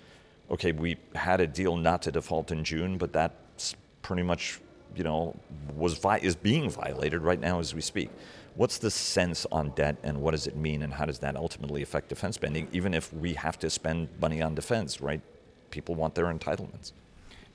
okay, 0.50 0.72
we 0.72 0.98
had 1.16 1.42
a 1.42 1.48
deal 1.48 1.78
not 1.78 2.02
to 2.04 2.12
default 2.12 2.52
in 2.52 2.64
June, 2.64 2.98
but 2.98 3.14
that's 3.14 3.76
pretty 4.02 4.24
much, 4.24 4.60
you 4.96 5.04
know, 5.04 5.36
was 5.76 5.98
vi- 5.98 6.20
is 6.20 6.36
being 6.36 6.70
violated 6.70 7.22
right 7.22 7.40
now 7.40 7.60
as 7.60 7.76
we 7.76 7.82
speak. 7.82 8.10
What's 8.56 8.80
the 8.80 8.90
sense 8.90 9.46
on 9.52 9.70
debt 9.72 9.98
and 10.04 10.22
what 10.22 10.32
does 10.32 10.48
it 10.48 10.56
mean 10.56 10.82
and 10.82 10.94
how 10.94 11.06
does 11.06 11.20
that 11.20 11.36
ultimately 11.36 11.82
affect 11.84 12.10
defense 12.10 12.36
spending, 12.36 12.68
even 12.72 12.94
if 12.94 13.14
we 13.14 13.34
have 13.34 13.60
to 13.60 13.70
spend 13.70 14.10
money 14.20 14.42
on 14.42 14.56
defense, 14.56 15.00
right? 15.00 15.22
People 15.70 15.96
want 15.96 16.16
their 16.16 16.26
entitlements. 16.26 16.94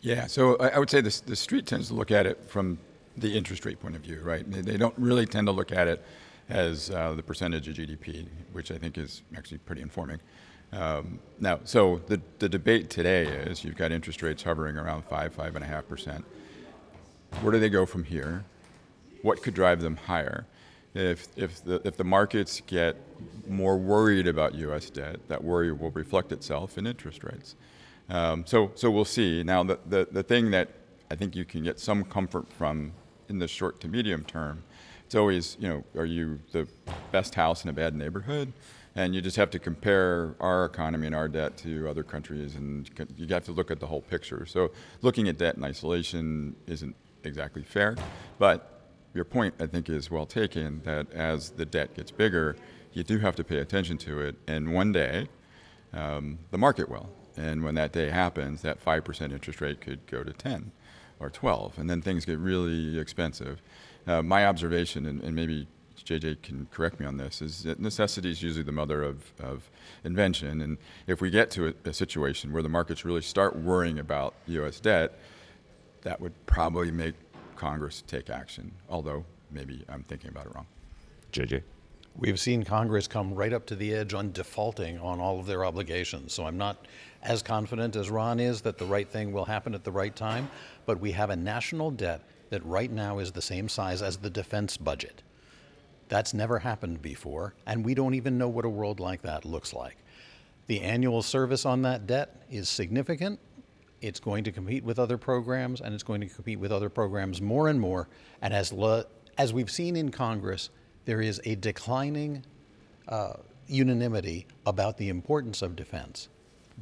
Yeah, 0.00 0.26
so 0.26 0.56
I 0.56 0.78
would 0.78 0.90
say 0.90 1.00
this, 1.00 1.20
the 1.20 1.36
street 1.36 1.66
tends 1.66 1.88
to 1.88 1.94
look 1.94 2.10
at 2.10 2.26
it 2.26 2.44
from 2.48 2.78
the 3.16 3.36
interest 3.36 3.64
rate 3.64 3.80
point 3.80 3.94
of 3.94 4.02
view, 4.02 4.20
right? 4.22 4.48
They, 4.50 4.60
they 4.60 4.76
don't 4.76 4.94
really 4.98 5.26
tend 5.26 5.46
to 5.46 5.52
look 5.52 5.72
at 5.72 5.88
it 5.88 6.04
as 6.48 6.90
uh, 6.90 7.14
the 7.14 7.22
percentage 7.22 7.68
of 7.68 7.76
GDP, 7.76 8.26
which 8.52 8.70
I 8.70 8.78
think 8.78 8.98
is 8.98 9.22
actually 9.36 9.58
pretty 9.58 9.82
informing. 9.82 10.20
Um, 10.72 11.18
now, 11.38 11.60
so 11.64 12.00
the, 12.06 12.20
the 12.38 12.48
debate 12.48 12.88
today 12.88 13.26
is 13.26 13.64
you've 13.64 13.76
got 13.76 13.92
interest 13.92 14.22
rates 14.22 14.42
hovering 14.42 14.78
around 14.78 15.04
five, 15.04 15.34
five 15.34 15.54
and 15.54 15.64
a 15.64 15.68
half 15.68 15.86
percent. 15.86 16.24
Where 17.40 17.52
do 17.52 17.58
they 17.58 17.68
go 17.68 17.84
from 17.84 18.04
here? 18.04 18.44
What 19.22 19.42
could 19.42 19.54
drive 19.54 19.80
them 19.80 19.96
higher? 19.96 20.46
If, 20.94 21.28
if, 21.36 21.64
the, 21.64 21.80
if 21.84 21.96
the 21.96 22.04
markets 22.04 22.60
get 22.66 22.96
more 23.48 23.76
worried 23.78 24.26
about 24.26 24.54
U.S. 24.56 24.90
debt, 24.90 25.16
that 25.28 25.42
worry 25.42 25.72
will 25.72 25.90
reflect 25.90 26.32
itself 26.32 26.76
in 26.76 26.86
interest 26.86 27.24
rates. 27.24 27.54
Um, 28.10 28.44
so, 28.46 28.72
so 28.74 28.90
we'll 28.90 29.04
see. 29.04 29.42
Now, 29.42 29.62
the, 29.62 29.78
the, 29.86 30.08
the 30.10 30.22
thing 30.22 30.50
that 30.50 30.68
I 31.10 31.14
think 31.14 31.34
you 31.34 31.44
can 31.44 31.62
get 31.62 31.78
some 31.80 32.04
comfort 32.04 32.50
from 32.52 32.92
in 33.28 33.38
the 33.38 33.48
short 33.48 33.80
to 33.80 33.88
medium 33.88 34.24
term, 34.24 34.62
it's 35.06 35.14
always, 35.14 35.56
you 35.60 35.68
know, 35.68 35.84
are 35.96 36.06
you 36.06 36.40
the 36.52 36.66
best 37.10 37.34
house 37.34 37.64
in 37.64 37.70
a 37.70 37.72
bad 37.72 37.94
neighborhood? 37.94 38.52
And 38.94 39.14
you 39.14 39.20
just 39.20 39.36
have 39.36 39.50
to 39.50 39.58
compare 39.58 40.34
our 40.40 40.64
economy 40.64 41.06
and 41.06 41.14
our 41.14 41.28
debt 41.28 41.56
to 41.58 41.88
other 41.88 42.02
countries, 42.02 42.56
and 42.56 42.90
you 43.16 43.26
have 43.28 43.44
to 43.44 43.52
look 43.52 43.70
at 43.70 43.80
the 43.80 43.86
whole 43.86 44.02
picture. 44.02 44.44
So, 44.46 44.70
looking 45.00 45.28
at 45.28 45.38
debt 45.38 45.56
in 45.56 45.64
isolation 45.64 46.56
isn't 46.66 46.94
exactly 47.24 47.62
fair, 47.62 47.96
but 48.38 48.68
your 49.14 49.24
point, 49.24 49.54
I 49.60 49.66
think, 49.66 49.88
is 49.88 50.10
well 50.10 50.26
taken 50.26 50.82
that 50.84 51.10
as 51.12 51.50
the 51.50 51.66
debt 51.66 51.94
gets 51.94 52.10
bigger, 52.10 52.56
you 52.92 53.02
do 53.02 53.18
have 53.18 53.36
to 53.36 53.44
pay 53.44 53.58
attention 53.58 53.98
to 53.98 54.20
it, 54.20 54.36
and 54.46 54.74
one 54.74 54.92
day, 54.92 55.28
um, 55.92 56.38
the 56.50 56.58
market 56.58 56.88
will. 56.88 57.08
And 57.36 57.64
when 57.64 57.74
that 57.76 57.92
day 57.92 58.10
happens, 58.10 58.60
that 58.62 58.84
5% 58.84 59.32
interest 59.32 59.60
rate 59.60 59.80
could 59.80 60.06
go 60.06 60.22
to 60.22 60.32
10 60.32 60.70
or 61.18 61.30
12, 61.30 61.78
and 61.78 61.88
then 61.88 62.02
things 62.02 62.24
get 62.24 62.38
really 62.38 62.98
expensive. 62.98 63.62
Uh, 64.06 64.22
my 64.22 64.46
observation, 64.46 65.06
and, 65.06 65.22
and 65.22 65.34
maybe 65.34 65.66
JJ 66.02 66.42
can 66.42 66.66
correct 66.70 67.00
me 67.00 67.06
on 67.06 67.16
this, 67.16 67.42
is 67.42 67.62
that 67.64 67.80
necessity 67.80 68.30
is 68.30 68.42
usually 68.42 68.64
the 68.64 68.72
mother 68.72 69.02
of, 69.02 69.32
of 69.40 69.70
invention. 70.04 70.60
And 70.60 70.78
if 71.06 71.20
we 71.20 71.30
get 71.30 71.50
to 71.52 71.68
a, 71.68 71.74
a, 71.84 71.92
situation 71.92 72.52
where 72.52 72.62
the 72.62 72.68
markets 72.68 73.04
really 73.04 73.22
start 73.22 73.56
worrying 73.56 73.98
about 73.98 74.34
U.S. 74.46 74.80
debt, 74.80 75.18
that 76.02 76.20
would 76.20 76.32
probably 76.46 76.90
make 76.90 77.14
Congress 77.56 78.02
take 78.06 78.30
action, 78.30 78.72
although 78.90 79.24
maybe 79.50 79.84
I'm 79.88 80.02
thinking 80.02 80.30
about 80.30 80.46
it 80.46 80.54
wrong. 80.54 80.66
JJ? 81.32 81.62
We've 82.16 82.38
seen 82.38 82.62
Congress 82.62 83.06
come 83.06 83.34
right 83.34 83.52
up 83.52 83.64
to 83.66 83.74
the 83.74 83.94
edge 83.94 84.12
on 84.12 84.32
defaulting 84.32 84.98
on 84.98 85.18
all 85.18 85.38
of 85.38 85.46
their 85.46 85.64
obligations. 85.64 86.34
So 86.34 86.46
I'm 86.46 86.58
not 86.58 86.86
as 87.22 87.42
confident 87.42 87.96
as 87.96 88.10
Ron 88.10 88.38
is 88.38 88.60
that 88.62 88.76
the 88.76 88.84
right 88.84 89.08
thing 89.08 89.32
will 89.32 89.46
happen 89.46 89.74
at 89.74 89.84
the 89.84 89.92
right 89.92 90.14
time, 90.14 90.50
but 90.84 91.00
we 91.00 91.12
have 91.12 91.30
a 91.30 91.36
national 91.36 91.90
debt 91.90 92.22
that 92.50 92.64
right 92.66 92.90
now 92.90 93.18
is 93.18 93.32
the 93.32 93.40
same 93.40 93.68
size 93.68 94.02
as 94.02 94.18
the 94.18 94.28
defense 94.28 94.76
budget. 94.76 95.22
That's 96.12 96.34
never 96.34 96.58
happened 96.58 97.00
before, 97.00 97.54
and 97.64 97.82
we 97.82 97.94
don't 97.94 98.12
even 98.12 98.36
know 98.36 98.50
what 98.50 98.66
a 98.66 98.68
world 98.68 99.00
like 99.00 99.22
that 99.22 99.46
looks 99.46 99.72
like. 99.72 99.96
The 100.66 100.82
annual 100.82 101.22
service 101.22 101.64
on 101.64 101.80
that 101.82 102.06
debt 102.06 102.42
is 102.50 102.68
significant. 102.68 103.40
It's 104.02 104.20
going 104.20 104.44
to 104.44 104.52
compete 104.52 104.84
with 104.84 104.98
other 104.98 105.16
programs, 105.16 105.80
and 105.80 105.94
it's 105.94 106.02
going 106.02 106.20
to 106.20 106.26
compete 106.26 106.60
with 106.60 106.70
other 106.70 106.90
programs 106.90 107.40
more 107.40 107.68
and 107.68 107.80
more. 107.80 108.10
And 108.42 108.52
as, 108.52 108.74
as 109.38 109.54
we've 109.54 109.70
seen 109.70 109.96
in 109.96 110.10
Congress, 110.10 110.68
there 111.06 111.22
is 111.22 111.40
a 111.46 111.54
declining 111.54 112.44
uh, 113.08 113.32
unanimity 113.66 114.46
about 114.66 114.98
the 114.98 115.08
importance 115.08 115.62
of 115.62 115.76
defense. 115.76 116.28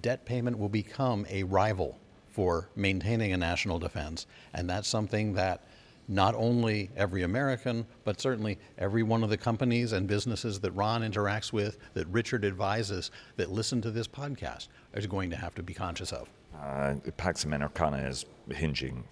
Debt 0.00 0.24
payment 0.24 0.58
will 0.58 0.68
become 0.68 1.24
a 1.30 1.44
rival 1.44 2.00
for 2.30 2.68
maintaining 2.74 3.32
a 3.32 3.36
national 3.36 3.78
defense, 3.78 4.26
and 4.54 4.68
that's 4.68 4.88
something 4.88 5.34
that 5.34 5.62
not 6.08 6.34
only 6.34 6.90
every 6.96 7.22
American, 7.22 7.86
but 8.04 8.20
certainly 8.20 8.58
every 8.78 9.02
one 9.02 9.22
of 9.22 9.30
the 9.30 9.36
companies 9.36 9.92
and 9.92 10.06
businesses 10.06 10.60
that 10.60 10.72
Ron 10.72 11.02
interacts 11.02 11.52
with, 11.52 11.78
that 11.94 12.06
Richard 12.08 12.44
advises, 12.44 13.10
that 13.36 13.50
listen 13.50 13.80
to 13.82 13.90
this 13.90 14.08
podcast, 14.08 14.68
is 14.94 15.06
going 15.06 15.30
to 15.30 15.36
have 15.36 15.54
to 15.54 15.62
be 15.62 15.72
conscious 15.72 16.12
of. 16.12 16.28
Uh, 16.60 16.94
Pax 17.16 17.44
Americana 17.44 17.98
is 17.98 18.26
hinging 18.50 19.04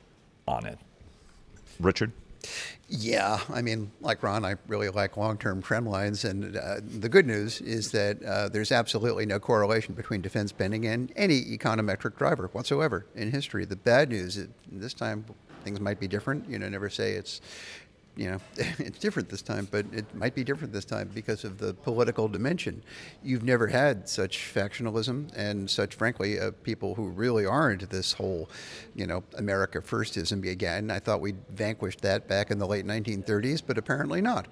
on 0.46 0.66
it. 0.66 0.79
Richard? 1.81 2.12
Yeah, 2.88 3.40
I 3.53 3.62
mean, 3.62 3.90
like 4.01 4.22
Ron, 4.22 4.44
I 4.44 4.55
really 4.66 4.88
like 4.88 5.16
long-term 5.16 5.61
trend 5.61 5.88
lines, 5.88 6.24
and 6.24 6.57
uh, 6.57 6.77
the 6.83 7.09
good 7.09 7.27
news 7.27 7.61
is 7.61 7.90
that 7.92 8.22
uh, 8.22 8.48
there's 8.48 8.72
absolutely 8.72 9.27
no 9.27 9.38
correlation 9.38 9.94
between 9.94 10.22
defense 10.22 10.51
spending 10.51 10.87
and 10.87 11.12
any 11.16 11.42
econometric 11.42 12.16
driver 12.16 12.48
whatsoever 12.53 13.07
in 13.14 13.31
history. 13.31 13.64
The 13.64 13.77
bad 13.77 14.09
news 14.09 14.37
is 14.37 14.48
this 14.70 14.94
time 14.94 15.27
things 15.68 15.81
might 15.81 16.00
be 16.00 16.09
different. 16.09 16.48
You 16.48 16.59
know, 16.59 16.68
never 16.68 16.88
say 16.88 17.12
it's 17.12 17.40
you 18.16 18.28
know, 18.28 18.40
it's 18.57 18.98
different 18.98 19.28
this 19.28 19.42
time, 19.42 19.68
but 19.70 19.87
it 19.92 20.12
might 20.12 20.35
be 20.35 20.42
different 20.42 20.72
this 20.72 20.85
time 20.85 21.09
because 21.14 21.44
of 21.44 21.59
the 21.59 21.72
political 21.72 22.26
dimension. 22.26 22.83
You've 23.22 23.44
never 23.44 23.68
had 23.68 24.09
such 24.09 24.38
factionalism 24.52 25.33
and 25.37 25.70
such, 25.70 25.94
frankly, 25.94 26.40
uh, 26.40 26.50
people 26.64 26.96
who 26.96 27.11
really 27.11 27.46
are 27.46 27.70
into 27.70 27.87
this 27.87 28.12
whole, 28.12 28.50
you 28.96 29.07
know, 29.07 29.22
America 29.37 29.81
firstism 29.81 30.50
again. 30.50 30.90
I 30.90 30.98
thought 30.98 31.20
we'd 31.20 31.38
vanquished 31.50 32.00
that 32.00 32.26
back 32.26 32.50
in 32.50 32.59
the 32.59 32.66
late 32.66 32.85
1930s, 32.85 33.62
but 33.64 33.78
apparently 33.78 34.20
not. 34.20 34.48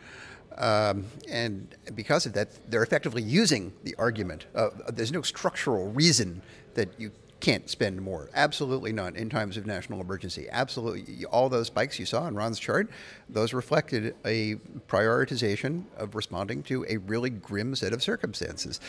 Um, 0.59 1.07
and 1.29 1.75
because 1.97 2.25
of 2.25 2.35
that, 2.35 2.71
they're 2.71 2.85
effectively 2.85 3.23
using 3.23 3.73
the 3.83 3.97
argument. 3.99 4.47
Uh, 4.55 4.69
there's 4.91 5.13
no 5.13 5.23
structural 5.23 5.89
reason 5.89 6.41
that 6.75 6.89
you 7.01 7.11
can't 7.47 7.71
spend 7.71 8.03
more. 8.03 8.29
Absolutely 8.35 8.93
not 8.93 9.15
in 9.15 9.31
times 9.31 9.57
of 9.57 9.67
national 9.67 10.01
emergency. 10.01 10.49
Absolutely. 10.51 11.25
All 11.27 11.49
those 11.49 11.69
spikes 11.69 11.97
you 11.97 12.05
saw 12.05 12.27
in 12.27 12.35
Ron's 12.35 12.59
chart, 12.59 12.91
those 13.29 13.55
reflected 13.55 14.17
a 14.25 14.57
prioritization 14.89 15.85
of 15.97 16.17
responding 16.17 16.65
to 16.65 16.85
a 16.89 16.97
really 16.97 17.31
grim 17.31 17.77
set 17.77 17.93
of 17.93 18.03
circumstances. 18.03 18.81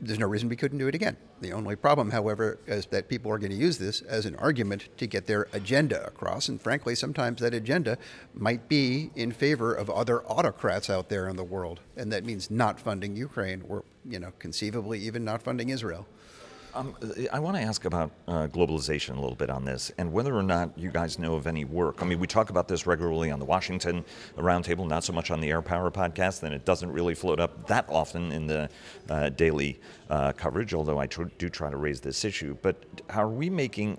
There's 0.00 0.18
no 0.18 0.26
reason 0.26 0.48
we 0.48 0.56
couldn't 0.56 0.78
do 0.78 0.88
it 0.88 0.94
again. 0.94 1.18
The 1.42 1.52
only 1.52 1.76
problem, 1.76 2.10
however, 2.10 2.58
is 2.66 2.86
that 2.86 3.10
people 3.10 3.30
are 3.30 3.36
going 3.36 3.50
to 3.50 3.56
use 3.58 3.76
this 3.76 4.00
as 4.00 4.24
an 4.24 4.36
argument 4.36 4.88
to 4.96 5.06
get 5.06 5.26
their 5.26 5.46
agenda 5.52 6.06
across. 6.06 6.48
And 6.48 6.62
frankly, 6.62 6.94
sometimes 6.94 7.42
that 7.42 7.52
agenda 7.52 7.98
might 8.32 8.70
be 8.70 9.10
in 9.16 9.32
favor 9.32 9.74
of 9.74 9.90
other 9.90 10.22
autocrats 10.22 10.88
out 10.88 11.10
there 11.10 11.28
in 11.28 11.36
the 11.36 11.44
world. 11.44 11.80
And 11.94 12.10
that 12.14 12.24
means 12.24 12.50
not 12.50 12.80
funding 12.80 13.16
Ukraine 13.16 13.64
or, 13.68 13.84
you 14.08 14.18
know, 14.18 14.32
conceivably 14.38 14.98
even 15.00 15.26
not 15.26 15.42
funding 15.42 15.68
Israel. 15.68 16.06
Um, 16.78 16.94
I 17.32 17.40
want 17.40 17.56
to 17.56 17.62
ask 17.62 17.86
about 17.86 18.12
uh, 18.28 18.46
globalization 18.46 19.16
a 19.16 19.20
little 19.20 19.34
bit 19.34 19.50
on 19.50 19.64
this 19.64 19.90
and 19.98 20.12
whether 20.12 20.32
or 20.32 20.44
not 20.44 20.78
you 20.78 20.92
guys 20.92 21.18
know 21.18 21.34
of 21.34 21.48
any 21.48 21.64
work. 21.64 22.00
I 22.00 22.04
mean, 22.04 22.20
we 22.20 22.28
talk 22.28 22.50
about 22.50 22.68
this 22.68 22.86
regularly 22.86 23.32
on 23.32 23.40
the 23.40 23.44
Washington 23.44 24.04
Roundtable, 24.36 24.86
not 24.86 25.02
so 25.02 25.12
much 25.12 25.32
on 25.32 25.40
the 25.40 25.50
Air 25.50 25.60
Power 25.60 25.90
podcast, 25.90 26.44
and 26.44 26.54
it 26.54 26.64
doesn't 26.64 26.92
really 26.92 27.16
float 27.16 27.40
up 27.40 27.66
that 27.66 27.86
often 27.88 28.30
in 28.30 28.46
the 28.46 28.70
uh, 29.10 29.30
daily 29.30 29.80
uh, 30.08 30.30
coverage, 30.30 30.72
although 30.72 30.98
I 30.98 31.08
tr- 31.08 31.24
do 31.36 31.48
try 31.48 31.68
to 31.68 31.76
raise 31.76 32.00
this 32.00 32.24
issue. 32.24 32.56
But 32.62 32.84
how 33.10 33.24
are 33.24 33.28
we 33.28 33.50
making 33.50 33.98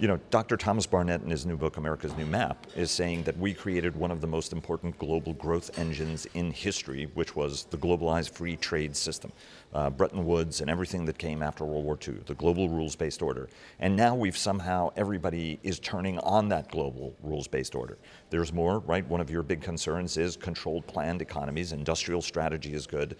you 0.00 0.08
know, 0.08 0.18
Dr. 0.30 0.56
Thomas 0.56 0.86
Barnett 0.86 1.20
in 1.20 1.28
his 1.28 1.44
new 1.44 1.58
book, 1.58 1.76
America's 1.76 2.16
New 2.16 2.24
Map, 2.24 2.66
is 2.74 2.90
saying 2.90 3.22
that 3.24 3.36
we 3.36 3.52
created 3.52 3.94
one 3.94 4.10
of 4.10 4.22
the 4.22 4.26
most 4.26 4.54
important 4.54 4.98
global 4.98 5.34
growth 5.34 5.78
engines 5.78 6.26
in 6.32 6.50
history, 6.52 7.10
which 7.12 7.36
was 7.36 7.64
the 7.64 7.76
globalized 7.76 8.30
free 8.30 8.56
trade 8.56 8.96
system. 8.96 9.30
Uh, 9.74 9.90
Bretton 9.90 10.24
Woods 10.24 10.62
and 10.62 10.70
everything 10.70 11.04
that 11.04 11.18
came 11.18 11.42
after 11.42 11.66
World 11.66 11.84
War 11.84 11.98
II, 12.02 12.14
the 12.24 12.34
global 12.34 12.70
rules 12.70 12.96
based 12.96 13.20
order. 13.20 13.50
And 13.78 13.94
now 13.94 14.14
we've 14.14 14.38
somehow, 14.38 14.90
everybody 14.96 15.60
is 15.62 15.78
turning 15.78 16.18
on 16.20 16.48
that 16.48 16.70
global 16.70 17.14
rules 17.22 17.46
based 17.46 17.74
order. 17.74 17.98
There's 18.30 18.54
more, 18.54 18.78
right? 18.78 19.06
One 19.06 19.20
of 19.20 19.30
your 19.30 19.42
big 19.42 19.60
concerns 19.60 20.16
is 20.16 20.34
controlled 20.34 20.86
planned 20.86 21.20
economies. 21.20 21.72
Industrial 21.72 22.22
strategy 22.22 22.72
is 22.72 22.86
good 22.86 23.16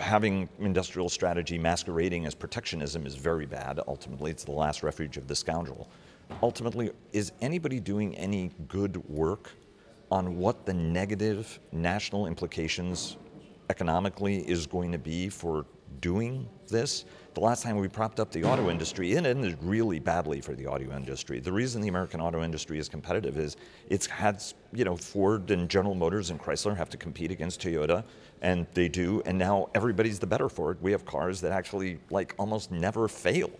having 0.00 0.48
industrial 0.58 1.08
strategy 1.08 1.58
masquerading 1.58 2.26
as 2.26 2.34
protectionism 2.34 3.06
is 3.06 3.14
very 3.14 3.46
bad. 3.46 3.80
Ultimately, 3.86 4.30
it's 4.30 4.44
the 4.44 4.52
last 4.52 4.82
refuge 4.82 5.16
of 5.16 5.28
the 5.28 5.36
scoundrel. 5.36 5.88
Ultimately, 6.42 6.90
is 7.12 7.32
anybody 7.40 7.80
doing 7.80 8.16
any 8.16 8.50
good 8.68 8.96
work 9.08 9.50
on 10.10 10.36
what 10.36 10.66
the 10.66 10.74
negative 10.74 11.60
national 11.72 12.26
implications 12.26 13.16
economically 13.68 14.38
is 14.48 14.66
going 14.66 14.90
to 14.92 14.98
be 14.98 15.28
for 15.28 15.66
doing 16.00 16.48
this? 16.68 17.04
The 17.40 17.46
last 17.46 17.62
time 17.62 17.78
we 17.78 17.88
propped 17.88 18.20
up 18.20 18.30
the 18.30 18.44
auto 18.44 18.68
industry, 18.68 19.12
it 19.12 19.24
ended 19.24 19.56
really 19.62 19.98
badly 19.98 20.42
for 20.42 20.52
the 20.52 20.66
auto 20.66 20.94
industry. 20.94 21.40
The 21.40 21.50
reason 21.50 21.80
the 21.80 21.88
American 21.88 22.20
auto 22.20 22.42
industry 22.42 22.78
is 22.78 22.86
competitive 22.86 23.38
is 23.38 23.56
it's 23.88 24.04
had, 24.04 24.42
you 24.74 24.84
know, 24.84 24.94
Ford 24.94 25.50
and 25.50 25.66
General 25.66 25.94
Motors 25.94 26.28
and 26.28 26.38
Chrysler 26.38 26.76
have 26.76 26.90
to 26.90 26.98
compete 26.98 27.30
against 27.30 27.62
Toyota, 27.62 28.04
and 28.42 28.66
they 28.74 28.88
do, 28.88 29.22
and 29.24 29.38
now 29.38 29.70
everybody's 29.74 30.18
the 30.18 30.26
better 30.26 30.50
for 30.50 30.70
it. 30.70 30.82
We 30.82 30.92
have 30.92 31.06
cars 31.06 31.40
that 31.40 31.50
actually, 31.50 31.98
like, 32.10 32.34
almost 32.38 32.70
never 32.70 33.08
fail 33.08 33.50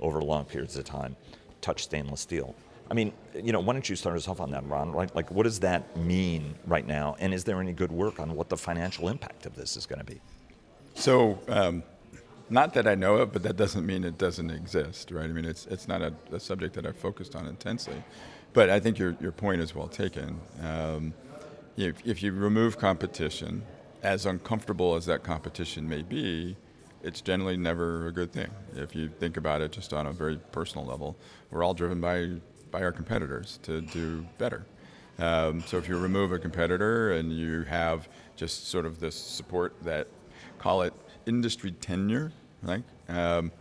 over 0.00 0.20
long 0.20 0.44
periods 0.44 0.76
of 0.76 0.84
time. 0.84 1.14
Touch 1.60 1.84
stainless 1.84 2.22
steel. 2.22 2.56
I 2.90 2.94
mean, 2.94 3.12
you 3.36 3.52
know, 3.52 3.60
why 3.60 3.72
don't 3.72 3.88
you 3.88 3.94
start 3.94 4.16
us 4.16 4.26
off 4.26 4.40
on 4.40 4.50
that, 4.50 4.66
Ron? 4.66 4.92
Like, 4.92 5.14
like, 5.14 5.30
what 5.30 5.44
does 5.44 5.60
that 5.60 5.96
mean 5.96 6.56
right 6.66 6.88
now? 6.88 7.14
And 7.20 7.32
is 7.32 7.44
there 7.44 7.60
any 7.60 7.72
good 7.72 7.92
work 7.92 8.18
on 8.18 8.34
what 8.34 8.48
the 8.48 8.56
financial 8.56 9.06
impact 9.06 9.46
of 9.46 9.54
this 9.54 9.76
is 9.76 9.86
going 9.86 10.00
to 10.00 10.04
be? 10.04 10.20
So, 10.96 11.38
um, 11.46 11.84
not 12.50 12.74
that 12.74 12.86
I 12.86 12.94
know 12.94 13.16
of, 13.16 13.32
but 13.32 13.42
that 13.42 13.56
doesn't 13.56 13.84
mean 13.84 14.04
it 14.04 14.18
doesn't 14.18 14.50
exist, 14.50 15.10
right? 15.10 15.24
I 15.24 15.28
mean, 15.28 15.44
it's 15.44 15.66
it's 15.66 15.88
not 15.88 16.02
a, 16.02 16.12
a 16.32 16.40
subject 16.40 16.74
that 16.74 16.86
I've 16.86 16.96
focused 16.96 17.36
on 17.36 17.46
intensely, 17.46 18.02
but 18.52 18.70
I 18.70 18.80
think 18.80 18.98
your 18.98 19.16
your 19.20 19.32
point 19.32 19.60
is 19.60 19.74
well 19.74 19.88
taken. 19.88 20.40
Um, 20.62 21.14
if, 21.76 22.04
if 22.04 22.22
you 22.22 22.32
remove 22.32 22.76
competition, 22.78 23.62
as 24.02 24.26
uncomfortable 24.26 24.96
as 24.96 25.06
that 25.06 25.22
competition 25.22 25.88
may 25.88 26.02
be, 26.02 26.56
it's 27.02 27.20
generally 27.20 27.56
never 27.56 28.08
a 28.08 28.12
good 28.12 28.32
thing. 28.32 28.50
If 28.74 28.96
you 28.96 29.08
think 29.08 29.36
about 29.36 29.60
it 29.60 29.70
just 29.70 29.92
on 29.92 30.06
a 30.06 30.12
very 30.12 30.38
personal 30.50 30.84
level, 30.84 31.16
we're 31.50 31.62
all 31.62 31.74
driven 31.74 32.00
by 32.00 32.32
by 32.70 32.82
our 32.82 32.92
competitors 32.92 33.58
to 33.62 33.80
do 33.80 34.26
better. 34.38 34.66
Um, 35.18 35.62
so 35.66 35.78
if 35.78 35.88
you 35.88 35.98
remove 35.98 36.32
a 36.32 36.38
competitor 36.38 37.12
and 37.12 37.32
you 37.32 37.62
have 37.62 38.08
just 38.36 38.68
sort 38.68 38.86
of 38.86 39.00
this 39.00 39.16
support 39.16 39.74
that 39.82 40.06
call 40.58 40.82
it 40.82 40.92
industry 41.26 41.72
tenure, 41.72 42.32
right? 42.62 42.82
Um, 43.08 43.52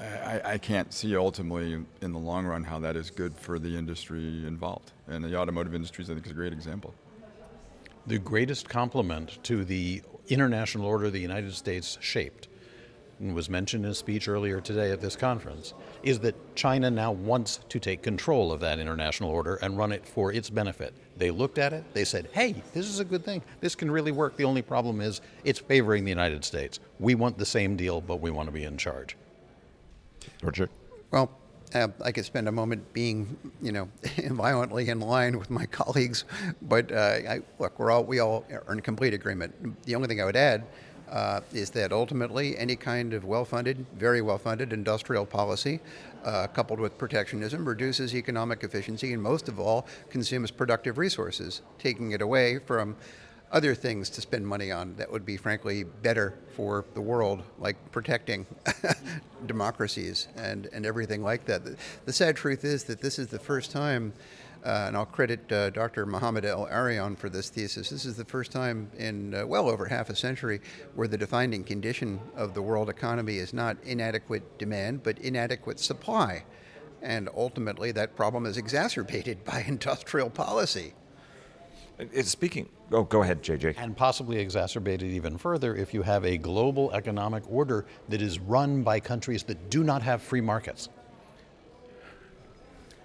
I, 0.00 0.40
I, 0.44 0.58
can't 0.58 0.92
see 0.92 1.16
ultimately 1.16 1.84
in 2.00 2.12
the 2.12 2.18
long 2.18 2.46
run 2.46 2.62
how 2.62 2.78
that 2.80 2.94
is 2.94 3.10
good 3.10 3.36
for 3.36 3.58
the 3.58 3.76
industry 3.76 4.46
involved. 4.46 4.92
And 5.08 5.24
the 5.24 5.36
automotive 5.36 5.74
industry, 5.74 6.04
I 6.04 6.08
think, 6.08 6.24
is 6.24 6.30
a 6.30 6.34
great 6.34 6.52
example. 6.52 6.94
The 8.06 8.18
greatest 8.18 8.68
compliment 8.68 9.42
to 9.44 9.64
the 9.64 10.02
international 10.28 10.86
order 10.86 11.10
the 11.10 11.18
United 11.18 11.52
States 11.54 11.98
shaped 12.00 12.46
and 13.20 13.34
was 13.34 13.50
mentioned 13.50 13.84
in 13.84 13.90
a 13.90 13.94
speech 13.94 14.28
earlier 14.28 14.60
today 14.60 14.90
at 14.90 15.00
this 15.00 15.16
conference, 15.16 15.74
is 16.02 16.18
that 16.20 16.34
China 16.54 16.90
now 16.90 17.12
wants 17.12 17.60
to 17.68 17.80
take 17.80 18.02
control 18.02 18.52
of 18.52 18.60
that 18.60 18.78
international 18.78 19.30
order 19.30 19.56
and 19.56 19.76
run 19.76 19.92
it 19.92 20.06
for 20.06 20.32
its 20.32 20.50
benefit. 20.50 20.94
They 21.16 21.30
looked 21.30 21.58
at 21.58 21.72
it, 21.72 21.84
they 21.94 22.04
said, 22.04 22.28
hey, 22.32 22.62
this 22.72 22.86
is 22.86 23.00
a 23.00 23.04
good 23.04 23.24
thing. 23.24 23.42
This 23.60 23.74
can 23.74 23.90
really 23.90 24.12
work. 24.12 24.36
The 24.36 24.44
only 24.44 24.62
problem 24.62 25.00
is 25.00 25.20
it's 25.44 25.58
favoring 25.58 26.04
the 26.04 26.10
United 26.10 26.44
States. 26.44 26.78
We 27.00 27.14
want 27.14 27.38
the 27.38 27.46
same 27.46 27.76
deal, 27.76 28.00
but 28.00 28.20
we 28.20 28.30
want 28.30 28.46
to 28.48 28.52
be 28.52 28.64
in 28.64 28.76
charge. 28.76 29.16
Richard? 30.42 30.70
Well, 31.10 31.30
uh, 31.74 31.88
I 32.02 32.12
could 32.12 32.24
spend 32.24 32.48
a 32.48 32.52
moment 32.52 32.92
being, 32.92 33.36
you 33.60 33.72
know, 33.72 33.88
violently 34.30 34.88
in 34.88 35.00
line 35.00 35.38
with 35.38 35.50
my 35.50 35.66
colleagues, 35.66 36.24
but 36.62 36.90
uh, 36.92 37.18
I, 37.28 37.40
look, 37.58 37.78
we're 37.78 37.90
all 37.90 38.04
we 38.04 38.20
all 38.20 38.44
are 38.50 38.72
in 38.72 38.80
complete 38.80 39.14
agreement. 39.14 39.84
The 39.84 39.94
only 39.94 40.08
thing 40.08 40.20
I 40.20 40.24
would 40.24 40.36
add 40.36 40.64
uh, 41.10 41.40
is 41.52 41.70
that 41.70 41.92
ultimately 41.92 42.56
any 42.58 42.76
kind 42.76 43.14
of 43.14 43.24
well-funded, 43.24 43.86
very 43.94 44.22
well-funded 44.22 44.72
industrial 44.72 45.26
policy, 45.26 45.80
uh, 46.24 46.46
coupled 46.48 46.80
with 46.80 46.98
protectionism, 46.98 47.66
reduces 47.66 48.14
economic 48.14 48.62
efficiency 48.62 49.12
and 49.12 49.22
most 49.22 49.48
of 49.48 49.58
all 49.58 49.86
consumes 50.10 50.50
productive 50.50 50.98
resources, 50.98 51.62
taking 51.78 52.12
it 52.12 52.20
away 52.20 52.58
from 52.58 52.96
other 53.50 53.74
things 53.74 54.10
to 54.10 54.20
spend 54.20 54.46
money 54.46 54.70
on 54.70 54.94
that 54.96 55.10
would 55.10 55.24
be 55.24 55.36
frankly 55.36 55.82
better 55.82 56.34
for 56.54 56.84
the 56.94 57.00
world, 57.00 57.42
like 57.58 57.76
protecting 57.92 58.46
democracies 59.46 60.28
and, 60.36 60.66
and 60.72 60.84
everything 60.84 61.22
like 61.22 61.44
that. 61.46 61.64
The, 61.64 61.76
the 62.04 62.12
sad 62.12 62.36
truth 62.36 62.64
is 62.64 62.84
that 62.84 63.00
this 63.00 63.18
is 63.18 63.28
the 63.28 63.38
first 63.38 63.70
time 63.70 64.12
uh, 64.64 64.84
and 64.86 64.96
I'll 64.96 65.06
credit 65.06 65.50
uh, 65.52 65.70
Dr. 65.70 66.06
Mohamed 66.06 66.44
El-Erian 66.44 67.16
for 67.16 67.28
this 67.28 67.48
thesis. 67.48 67.90
This 67.90 68.04
is 68.04 68.16
the 68.16 68.24
first 68.24 68.50
time 68.50 68.90
in 68.98 69.34
uh, 69.34 69.46
well 69.46 69.68
over 69.68 69.86
half 69.86 70.10
a 70.10 70.16
century 70.16 70.60
where 70.94 71.08
the 71.08 71.18
defining 71.18 71.64
condition 71.64 72.20
of 72.36 72.54
the 72.54 72.62
world 72.62 72.88
economy 72.88 73.36
is 73.36 73.52
not 73.52 73.76
inadequate 73.84 74.58
demand, 74.58 75.02
but 75.02 75.18
inadequate 75.18 75.78
supply. 75.78 76.44
And 77.02 77.28
ultimately, 77.36 77.92
that 77.92 78.16
problem 78.16 78.46
is 78.46 78.56
exacerbated 78.56 79.44
by 79.44 79.64
industrial 79.66 80.30
policy. 80.30 80.94
It's 81.98 82.30
speaking, 82.30 82.68
oh, 82.92 83.02
go 83.02 83.22
ahead, 83.22 83.42
JJ. 83.42 83.74
And 83.76 83.96
possibly 83.96 84.38
exacerbated 84.38 85.10
even 85.10 85.36
further 85.36 85.74
if 85.74 85.92
you 85.92 86.02
have 86.02 86.24
a 86.24 86.38
global 86.38 86.92
economic 86.92 87.42
order 87.50 87.86
that 88.08 88.22
is 88.22 88.38
run 88.38 88.84
by 88.84 89.00
countries 89.00 89.42
that 89.44 89.68
do 89.68 89.82
not 89.82 90.02
have 90.02 90.22
free 90.22 90.40
markets. 90.40 90.88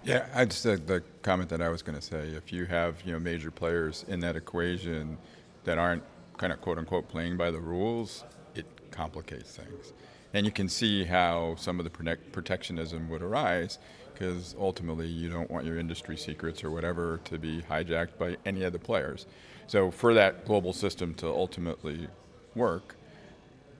Yeah, 0.04 0.26
I 0.34 0.44
just 0.44 0.66
uh, 0.66 0.76
the 0.84 1.02
comment 1.22 1.48
that 1.48 1.62
I 1.62 1.70
was 1.70 1.80
going 1.80 1.96
to 1.96 2.04
say. 2.04 2.28
If 2.28 2.52
you 2.52 2.66
have 2.66 3.00
you 3.06 3.12
know 3.12 3.18
major 3.18 3.50
players 3.50 4.04
in 4.06 4.20
that 4.20 4.36
equation 4.36 5.16
that 5.64 5.78
aren't 5.78 6.02
kind 6.36 6.52
of 6.52 6.60
quote 6.60 6.78
unquote 6.78 7.08
playing 7.08 7.38
by 7.38 7.50
the 7.50 7.58
rules, 7.58 8.24
it 8.54 8.66
complicates 8.90 9.56
things, 9.56 9.94
and 10.34 10.44
you 10.44 10.52
can 10.52 10.68
see 10.68 11.04
how 11.04 11.54
some 11.56 11.80
of 11.80 11.84
the 11.84 12.16
protectionism 12.32 13.08
would 13.08 13.22
arise 13.22 13.78
because 14.12 14.54
ultimately 14.58 15.08
you 15.08 15.30
don't 15.30 15.50
want 15.50 15.64
your 15.64 15.78
industry 15.78 16.18
secrets 16.18 16.62
or 16.62 16.70
whatever 16.70 17.18
to 17.24 17.38
be 17.38 17.62
hijacked 17.62 18.18
by 18.18 18.36
any 18.44 18.62
of 18.62 18.72
the 18.74 18.78
players. 18.78 19.26
So 19.66 19.90
for 19.90 20.12
that 20.14 20.44
global 20.44 20.72
system 20.74 21.14
to 21.14 21.28
ultimately 21.28 22.08
work, 22.54 22.94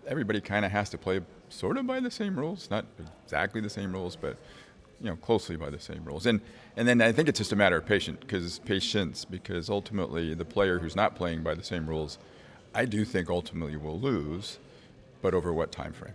everybody 0.06 0.40
kind 0.40 0.64
of 0.64 0.72
has 0.72 0.88
to 0.90 0.98
play 0.98 1.20
sort 1.50 1.76
of 1.76 1.87
by 1.87 2.00
the 2.00 2.10
same 2.10 2.37
rules, 2.37 2.68
not 2.70 2.87
exactly 3.24 3.60
the 3.60 3.70
same 3.70 3.92
rules, 3.92 4.16
but 4.16 4.37
you 5.00 5.11
know 5.11 5.16
closely 5.16 5.57
by 5.57 5.70
the 5.70 5.78
same 5.78 6.04
rules. 6.04 6.26
And 6.26 6.40
and 6.76 6.88
then 6.88 7.00
I 7.00 7.12
think 7.12 7.28
it's 7.28 7.38
just 7.38 7.52
a 7.52 7.57
matter 7.57 7.76
of 7.76 7.87
patience 7.87 8.18
because 8.20 8.59
patience 8.61 9.24
because 9.24 9.70
ultimately 9.70 10.35
the 10.35 10.44
player 10.44 10.78
who's 10.78 10.96
not 10.96 11.14
playing 11.14 11.42
by 11.42 11.54
the 11.54 11.64
same 11.64 11.87
rules, 11.87 12.18
I 12.74 12.85
do 12.85 13.04
think 13.04 13.30
ultimately 13.30 13.76
will 13.76 13.98
lose, 13.98 14.59
but 15.22 15.35
over 15.35 15.52
what 15.52 15.72
time 15.72 15.92
frame? 15.92 16.14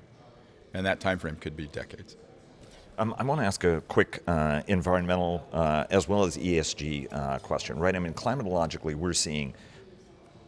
And 0.73 0.85
that 0.85 0.99
time 0.99 1.17
frame 1.17 1.35
could 1.35 1.55
be 1.55 1.67
decades. 1.67 2.15
Um, 2.99 3.15
I 3.17 3.23
want 3.23 3.39
to 3.39 3.45
ask 3.45 3.63
a 3.63 3.81
quick 3.87 4.21
uh, 4.27 4.61
environmental 4.67 5.47
uh, 5.53 5.85
as 5.89 6.09
well 6.09 6.25
as 6.25 6.37
ESG 6.37 7.07
uh, 7.13 7.39
question, 7.39 7.79
right? 7.79 7.95
I 7.95 7.99
mean, 7.99 8.13
climatologically, 8.13 8.93
we're 8.93 9.13
seeing 9.13 9.53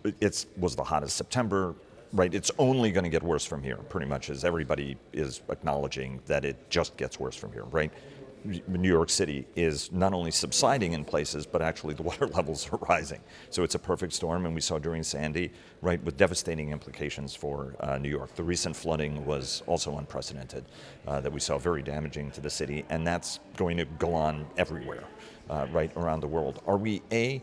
it 0.04 0.46
was 0.58 0.76
the 0.76 0.84
hottest 0.84 1.15
September, 1.15 1.76
right? 2.12 2.34
It's 2.34 2.52
only 2.58 2.91
going 2.91 3.06
to 3.06 3.10
get 3.10 3.24
worse 3.24 3.46
from 3.46 3.63
here, 3.63 3.78
pretty 3.78 4.08
much, 4.08 4.30
as 4.30 4.44
everybody 4.44 4.98
is 5.13 5.41
acknowledging 5.50 6.22
that 6.26 6.44
it 6.44 6.70
just 6.70 6.98
gets 6.98 7.20
worse 7.20 7.38
from 7.38 7.54
here, 7.54 7.63
right? 7.65 7.91
New 8.43 8.89
York 8.89 9.10
City 9.10 9.45
is 9.56 9.91
not 9.91 10.13
only 10.13 10.32
subsiding 10.32 10.93
in 10.93 11.06
places, 11.06 11.45
but 11.45 11.62
actually 11.62 11.93
the 11.93 12.04
water 12.12 12.27
levels 12.27 12.67
are 12.71 12.77
rising. 12.89 13.19
So 13.49 13.63
it's 13.63 13.75
a 13.75 13.80
perfect 13.80 14.13
storm, 14.13 14.45
and 14.45 14.56
we 14.56 14.62
saw 14.62 14.80
during 14.80 15.04
Sandy, 15.04 15.51
right, 15.82 16.04
with 16.04 16.17
devastating 16.17 16.71
implications 16.71 17.36
for 17.36 17.75
uh, 17.80 17.97
New 17.97 18.10
York. 18.10 18.36
The 18.36 18.43
recent 18.43 18.75
flooding 18.75 19.25
was 19.25 19.63
also 19.67 19.97
unprecedented, 19.97 20.65
uh, 21.08 21.21
that 21.21 21.32
we 21.32 21.39
saw 21.39 21.58
very 21.58 21.82
damaging 21.82 22.32
to 22.32 22.41
the 22.41 22.49
city, 22.49 22.86
and 22.89 23.06
that's 23.06 23.39
going 23.58 23.77
to 23.77 23.86
go 23.86 24.13
on 24.13 24.47
everywhere, 24.58 25.04
uh, 25.49 25.67
right, 25.71 25.91
around 25.95 26.21
the 26.21 26.27
world. 26.27 26.62
Are 26.65 26.77
we, 26.77 27.01
A, 27.12 27.41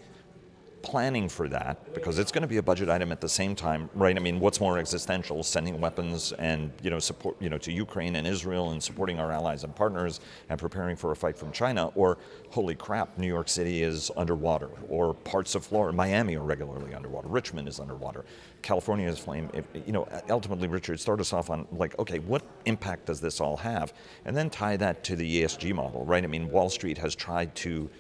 planning 0.83 1.29
for 1.29 1.49
that 1.49 1.93
because 1.95 2.19
it's 2.19 2.33
going 2.33 2.43
to 2.43 2.49
be 2.49 2.59
a 2.59 2.63
budget 2.63 2.89
item 2.89 3.13
at 3.13 3.21
the 3.21 3.29
same 3.29 3.55
time, 3.55 3.91
right? 3.95 4.17
I 4.17 4.21
mean, 4.21 4.41
what's 4.41 4.61
more 4.61 4.79
existential, 4.79 5.43
sending 5.43 5.81
weapons 5.81 6.33
and 6.33 6.73
you 6.83 6.91
know 6.91 6.99
support 6.99 7.37
you 7.41 7.51
know 7.51 7.59
to 7.59 7.73
Ukraine 7.73 8.17
and 8.17 8.27
Israel 8.27 8.71
and 8.71 8.83
supporting 8.83 9.19
our 9.19 9.31
allies 9.33 9.65
and 9.65 9.75
partners 9.75 10.21
and 10.49 10.59
preparing 10.59 10.97
for 10.97 11.13
a 11.13 11.17
fight 11.17 11.37
from 11.37 11.53
China, 11.53 11.89
or 11.95 12.19
holy 12.51 12.75
crap, 12.75 13.19
New 13.19 13.27
York 13.27 13.49
City 13.49 13.83
is 13.83 14.11
underwater, 14.17 14.71
or 14.89 15.15
parts 15.15 15.55
of 15.55 15.65
Florida, 15.65 15.97
Miami 15.97 16.37
are 16.37 16.43
regularly 16.43 16.95
underwater, 16.95 17.29
Richmond 17.29 17.69
is 17.69 17.81
underwater, 17.81 18.25
California 18.63 19.09
is 19.09 19.19
flame. 19.19 19.51
You 19.87 19.93
know, 19.93 20.09
ultimately, 20.31 20.69
Richard, 20.69 21.01
start 21.01 21.21
us 21.21 21.33
off 21.33 21.51
on 21.51 21.67
like, 21.73 21.99
okay, 21.99 22.19
what 22.21 22.43
impact 22.65 23.07
does 23.07 23.21
this 23.21 23.41
all 23.41 23.57
have, 23.57 23.93
and 24.25 24.37
then 24.37 24.51
tie 24.51 24.77
that 24.77 25.05
to 25.05 25.17
the 25.17 25.43
ESG 25.43 25.75
model, 25.75 26.05
right? 26.05 26.25
I 26.25 26.27
mean, 26.27 26.51
Wall 26.51 26.71
Street 26.71 26.99
has 26.99 27.15
tried 27.15 27.55
to 27.57 27.91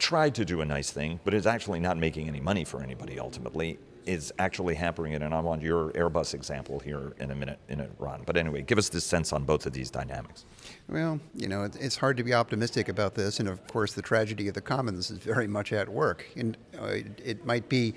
tried 0.00 0.34
to 0.34 0.44
do 0.44 0.62
a 0.62 0.64
nice 0.64 0.90
thing, 0.90 1.20
but 1.24 1.34
is 1.34 1.46
actually 1.46 1.78
not 1.78 1.96
making 1.96 2.26
any 2.26 2.40
money 2.40 2.64
for 2.64 2.82
anybody 2.82 3.20
ultimately, 3.20 3.78
is 4.06 4.32
actually 4.38 4.74
hampering 4.74 5.12
it. 5.12 5.22
And 5.22 5.32
I 5.32 5.40
want 5.40 5.62
your 5.62 5.90
Airbus 5.92 6.34
example 6.34 6.80
here 6.80 7.12
in 7.20 7.30
a 7.30 7.34
minute, 7.34 7.58
in 7.68 7.80
a 7.80 7.88
run. 7.98 8.22
But 8.26 8.36
anyway, 8.36 8.62
give 8.62 8.78
us 8.78 8.88
this 8.88 9.04
sense 9.04 9.32
on 9.32 9.44
both 9.44 9.66
of 9.66 9.72
these 9.72 9.90
dynamics. 9.90 10.46
Well, 10.88 11.20
you 11.34 11.48
know, 11.48 11.64
it's 11.64 11.96
hard 11.96 12.16
to 12.16 12.24
be 12.24 12.34
optimistic 12.34 12.88
about 12.88 13.14
this, 13.14 13.38
and 13.38 13.48
of 13.48 13.64
course, 13.68 13.92
the 13.92 14.02
tragedy 14.02 14.48
of 14.48 14.54
the 14.54 14.60
commons 14.62 15.10
is 15.10 15.18
very 15.18 15.46
much 15.46 15.72
at 15.72 15.88
work. 15.88 16.26
And 16.34 16.56
uh, 16.80 16.96
it, 17.22 17.44
might 17.44 17.68
be 17.68 17.94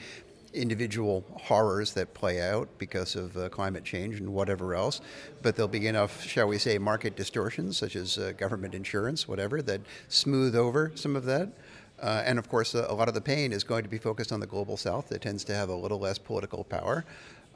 individual 0.54 1.24
horrors 1.36 1.94
that 1.94 2.14
play 2.14 2.42
out 2.42 2.70
because 2.78 3.16
of 3.16 3.36
uh, 3.38 3.50
climate 3.50 3.84
change 3.84 4.20
and 4.20 4.30
whatever 4.30 4.76
else, 4.76 5.02
but 5.42 5.56
there'll 5.56 5.68
be 5.68 5.88
enough, 5.88 6.24
shall 6.24 6.48
we 6.48 6.58
say, 6.58 6.78
market 6.78 7.16
distortions, 7.16 7.78
such 7.78 7.96
as 7.96 8.18
uh, 8.18 8.34
government 8.38 8.76
insurance, 8.76 9.28
whatever, 9.28 9.62
that 9.62 9.82
smooth 10.10 10.56
over 10.56 10.92
some 10.96 11.16
of 11.16 11.26
that. 11.26 11.50
Uh, 12.02 12.24
and 12.26 12.38
of 12.38 12.50
course, 12.50 12.76
a, 12.76 12.86
a, 12.90 12.94
lot 12.94 13.08
of 13.08 13.14
the 13.14 13.22
pain 13.22 13.54
is 13.54 13.64
going 13.64 13.84
to 13.84 13.90
be 13.90 13.98
focused 13.98 14.32
on 14.32 14.40
the 14.40 14.48
global 14.48 14.76
south 14.76 15.10
that 15.10 15.22
tends 15.22 15.44
to 15.46 15.56
have 15.56 15.70
a 15.70 15.76
little 15.76 16.00
less 16.00 16.18
political 16.18 16.64
power. 16.64 17.06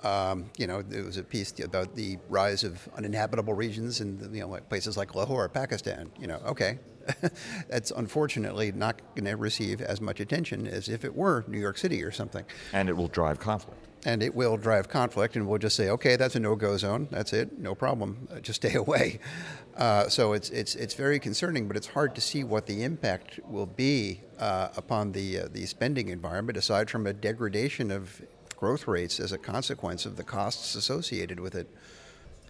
Um, 0.04 0.52
you 0.58 0.68
know, 0.68 0.82
there 0.82 1.04
was 1.04 1.18
a 1.18 1.24
piece 1.24 1.60
about 1.60 1.96
the 1.96 2.18
rise 2.30 2.64
of 2.64 2.88
uninhabitable 2.96 3.54
regions 3.54 4.00
in 4.00 4.30
you 4.32 4.42
know 4.42 4.48
like 4.48 4.70
places 4.70 4.96
like 4.96 5.16
Lahore, 5.16 5.50
Pakistan. 5.50 6.12
You 6.20 6.28
know, 6.28 6.40
okay, 6.46 6.78
that's 7.68 7.90
unfortunately 7.92 8.72
not 8.72 9.02
going 9.16 9.26
to 9.26 9.36
receive 9.36 9.82
as 9.82 10.00
much 10.00 10.20
attention 10.20 10.68
as 10.68 10.88
if 10.88 11.04
it 11.04 11.16
were 11.16 11.44
New 11.48 11.60
York 11.60 11.80
City 11.80 12.04
or 12.04 12.12
something. 12.12 12.46
And 12.74 12.90
it 12.90 12.96
will 12.96 13.08
drive 13.08 13.40
conflict 13.40 13.88
and 14.06 14.22
it 14.22 14.34
will 14.34 14.58
drive 14.58 14.88
conflict, 14.88 15.36
and 15.36 15.48
we'll 15.48 15.58
just 15.58 15.76
say, 15.76 15.90
okay, 15.90 16.16
that's 16.16 16.36
a 16.36 16.40
no-go 16.40 16.78
zone. 16.78 17.08
That's 17.12 17.34
it, 17.34 17.60
no 17.60 17.76
problem. 17.76 18.28
Uh, 18.32 18.40
just 18.40 18.64
stay 18.64 18.74
away. 18.86 19.20
Uh, 19.78 20.10
so 20.10 20.34
it's 20.34 20.50
it's 20.50 20.74
it's 20.76 20.96
very 20.96 21.20
concerning, 21.20 21.68
but 21.68 21.78
it's 21.78 21.88
hard 21.88 22.16
to 22.16 22.22
see 22.22 22.44
what 22.44 22.66
the 22.66 22.84
impact 22.84 23.40
will 23.48 23.68
be 23.68 24.22
uh, 24.40 24.70
upon 24.76 25.12
the 25.12 25.42
uh, 25.42 25.48
the 25.52 25.66
spending 25.68 26.10
environment, 26.10 26.58
aside 26.58 26.90
from 26.90 27.06
a 27.06 27.14
degradation 27.14 27.92
of 27.92 28.22
growth 28.56 28.88
rates 28.88 29.20
as 29.20 29.32
a 29.32 29.38
consequence 29.38 30.08
of 30.08 30.16
the 30.16 30.24
costs 30.24 30.74
associated 30.74 31.40
with 31.40 31.54
it. 31.54 31.70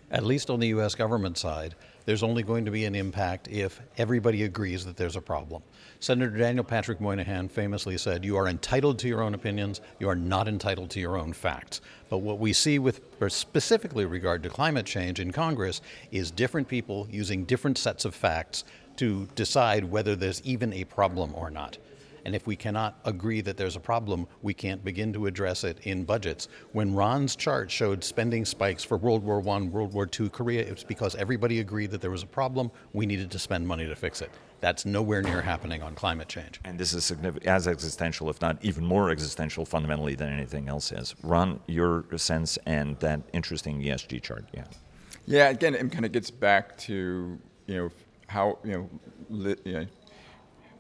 At 0.10 0.24
least 0.24 0.50
on 0.50 0.62
the 0.62 0.68
U.S. 0.68 0.96
government 0.96 1.38
side, 1.38 1.76
there's 2.08 2.24
only 2.24 2.42
going 2.42 2.64
to 2.64 2.72
be 2.72 2.86
an 2.86 2.96
impact 2.96 3.50
if 3.50 3.82
everybody 3.98 4.44
agrees 4.44 4.86
that 4.86 4.96
there's 4.96 5.18
a 5.18 5.22
problem. 5.22 5.62
Senator 6.00 6.38
Daniel 6.38 6.64
Patrick 6.64 7.02
Moynihan 7.02 7.50
famously 7.50 7.98
said, 7.98 8.24
You 8.24 8.38
are 8.38 8.48
entitled 8.48 8.98
to 9.00 9.10
your 9.10 9.22
own 9.22 9.34
opinions, 9.34 9.82
you 10.00 10.08
are 10.08 10.16
not 10.16 10.48
entitled 10.48 10.90
to 10.92 11.02
your 11.02 11.18
own 11.18 11.34
facts. 11.34 11.82
But 12.10 12.20
what 12.20 12.40
we 12.40 12.54
see 12.54 12.80
with 12.80 13.02
specifically 13.28 14.06
regard 14.06 14.42
to 14.44 14.50
climate 14.50 14.86
change 14.86 15.20
in 15.20 15.34
Congress 15.34 15.82
is 16.10 16.32
different 16.32 16.70
people 16.70 17.10
using 17.12 17.44
different 17.44 17.78
sets 17.78 18.06
of 18.06 18.16
facts 18.16 18.64
to 18.96 19.28
decide 19.36 19.84
whether 19.84 20.16
there's 20.16 20.42
even 20.44 20.72
a 20.72 20.86
problem 20.86 21.36
or 21.36 21.52
not. 21.52 21.78
And 22.28 22.36
if 22.36 22.46
we 22.46 22.58
cannot 22.58 23.00
agree 23.06 23.40
that 23.40 23.56
there's 23.56 23.78
a 23.78 23.80
problem, 23.80 24.28
we 24.42 24.54
can't 24.54 24.84
begin 24.84 25.14
to 25.14 25.28
address 25.28 25.64
it 25.64 25.80
in 25.84 26.04
budgets. 26.04 26.50
When 26.74 26.94
Ron's 26.94 27.38
chart 27.38 27.72
showed 27.72 28.04
spending 28.04 28.44
spikes 28.44 28.84
for 28.84 28.98
World 28.98 29.24
War 29.24 29.40
I, 29.40 29.62
World 29.62 29.94
War 29.94 30.10
II, 30.20 30.28
Korea, 30.28 30.60
it's 30.60 30.84
because 30.84 31.16
everybody 31.16 31.62
agreed 31.62 31.90
that 31.92 32.02
there 32.02 32.12
was 32.12 32.24
a 32.24 32.28
problem. 32.28 32.70
We 32.92 33.06
needed 33.06 33.32
to 33.32 33.40
spend 33.40 33.66
money 33.66 33.88
to 33.88 33.96
fix 33.96 34.22
it. 34.22 34.30
That's 34.60 34.86
nowhere 34.86 35.22
near 35.22 35.42
happening 35.42 35.82
on 35.82 35.96
climate 35.96 36.28
change. 36.28 36.60
And 36.66 36.78
this 36.78 36.94
is 36.94 37.14
as 37.46 37.66
existential, 37.66 38.30
if 38.30 38.42
not 38.42 38.58
even 38.62 38.86
more 38.86 39.10
existential, 39.10 39.64
fundamentally 39.64 40.16
than 40.16 40.28
anything 40.28 40.68
else 40.68 40.92
is. 40.92 41.16
Ron, 41.24 41.62
your 41.68 42.04
sense 42.18 42.60
and 42.66 43.00
that 43.00 43.22
interesting 43.32 43.82
ESG 43.82 44.22
chart, 44.22 44.44
yeah. 44.54 44.66
Yeah, 45.28 45.48
again, 45.48 45.76
it 45.76 45.90
kind 45.94 46.04
of 46.04 46.12
gets 46.12 46.30
back 46.30 46.78
to 46.80 47.40
you 47.68 47.78
know 47.78 47.90
how 48.28 48.60
you 48.66 48.72
know, 48.74 48.90
li, 49.30 49.56
you 49.64 49.72
know 49.72 49.86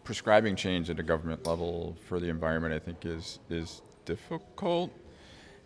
prescribing 0.07 0.55
change 0.55 0.89
at 0.89 0.97
a 1.01 1.03
government 1.03 1.45
level 1.45 1.93
for 2.07 2.17
the 2.17 2.29
environment, 2.29 2.73
I 2.73 2.79
think, 2.79 3.05
is 3.05 3.39
is 3.49 3.81
difficult. 4.05 4.89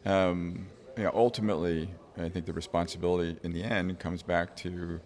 Um, 0.04 0.66
you 0.98 1.04
know, 1.04 1.12
ultimately, 1.14 1.88
I 2.18 2.28
think 2.28 2.48
the 2.48 2.54
responsibility 2.54 3.38
in 3.44 3.54
the 3.54 3.64
end 3.64 4.00
comes 4.00 4.24
back 4.24 4.56
to 4.58 5.00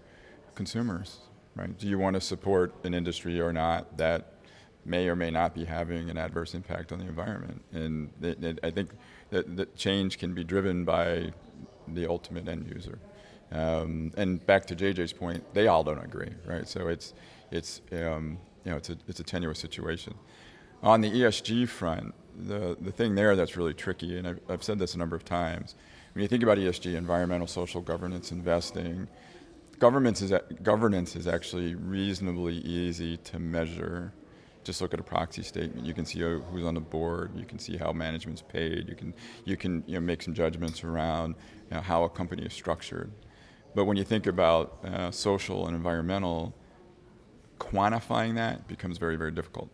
consumers. 0.55 1.17
Right? 1.53 1.77
Do 1.77 1.85
you 1.85 1.99
want 1.99 2.13
to 2.13 2.21
support 2.21 2.73
an 2.85 2.93
industry 2.93 3.41
or 3.41 3.51
not 3.51 3.97
that 3.97 4.35
may 4.85 5.09
or 5.09 5.17
may 5.17 5.31
not 5.31 5.53
be 5.53 5.65
having 5.65 6.09
an 6.09 6.17
adverse 6.17 6.53
impact 6.53 6.93
on 6.93 6.99
the 6.99 7.05
environment? 7.05 7.61
And 7.73 8.11
it, 8.21 8.41
it, 8.41 8.59
I 8.63 8.71
think 8.71 8.91
that, 9.31 9.57
that 9.57 9.75
change 9.75 10.17
can 10.17 10.33
be 10.33 10.45
driven 10.45 10.85
by 10.85 11.33
the 11.89 12.07
ultimate 12.07 12.47
end 12.47 12.71
user. 12.73 12.99
Um, 13.51 14.13
and 14.15 14.45
back 14.45 14.65
to 14.67 14.77
JJ's 14.77 15.11
point, 15.11 15.43
they 15.53 15.67
all 15.67 15.83
don't 15.83 16.03
agree, 16.03 16.33
right? 16.45 16.67
So 16.69 16.87
it's 16.87 17.13
it's 17.51 17.81
um, 17.91 18.37
you 18.65 18.71
know, 18.71 18.77
it's 18.77 18.89
a, 18.89 18.97
it's 19.07 19.19
a 19.19 19.23
tenuous 19.23 19.59
situation. 19.59 20.15
On 20.83 21.01
the 21.01 21.09
ESG 21.09 21.69
front, 21.69 22.13
the, 22.35 22.75
the 22.81 22.91
thing 22.91 23.15
there 23.15 23.35
that's 23.35 23.55
really 23.55 23.73
tricky, 23.73 24.17
and 24.17 24.27
I've, 24.27 24.39
I've 24.49 24.63
said 24.63 24.79
this 24.79 24.95
a 24.95 24.97
number 24.97 25.15
of 25.15 25.23
times, 25.23 25.75
when 26.13 26.23
you 26.23 26.27
think 26.27 26.43
about 26.43 26.57
ESG, 26.57 26.95
environmental, 26.95 27.47
social 27.47 27.81
governance, 27.81 28.31
investing, 28.31 29.07
governance 29.79 30.21
is, 30.21 30.33
governance 30.63 31.15
is 31.15 31.27
actually 31.27 31.75
reasonably 31.75 32.55
easy 32.57 33.17
to 33.17 33.39
measure. 33.39 34.13
Just 34.63 34.81
look 34.81 34.93
at 34.93 34.99
a 34.99 35.03
proxy 35.03 35.43
statement. 35.43 35.85
You 35.85 35.93
can 35.93 36.05
see 36.05 36.19
who's 36.19 36.65
on 36.65 36.73
the 36.73 36.79
board. 36.79 37.31
You 37.35 37.45
can 37.45 37.59
see 37.59 37.77
how 37.77 37.91
management's 37.91 38.41
paid. 38.41 38.89
You 38.89 38.95
can, 38.95 39.13
you 39.43 39.57
can 39.57 39.83
you 39.85 39.95
know, 39.95 39.99
make 39.99 40.23
some 40.23 40.33
judgments 40.33 40.83
around 40.83 41.35
you 41.69 41.75
know, 41.75 41.81
how 41.81 42.03
a 42.03 42.09
company 42.09 42.43
is 42.43 42.53
structured. 42.53 43.11
But 43.75 43.85
when 43.85 43.97
you 43.97 44.03
think 44.03 44.25
about 44.25 44.79
uh, 44.85 45.11
social 45.11 45.67
and 45.67 45.75
environmental, 45.75 46.55
quantifying 47.59 48.35
that 48.35 48.67
becomes 48.67 48.97
very, 48.97 49.15
very 49.15 49.31
difficult. 49.31 49.69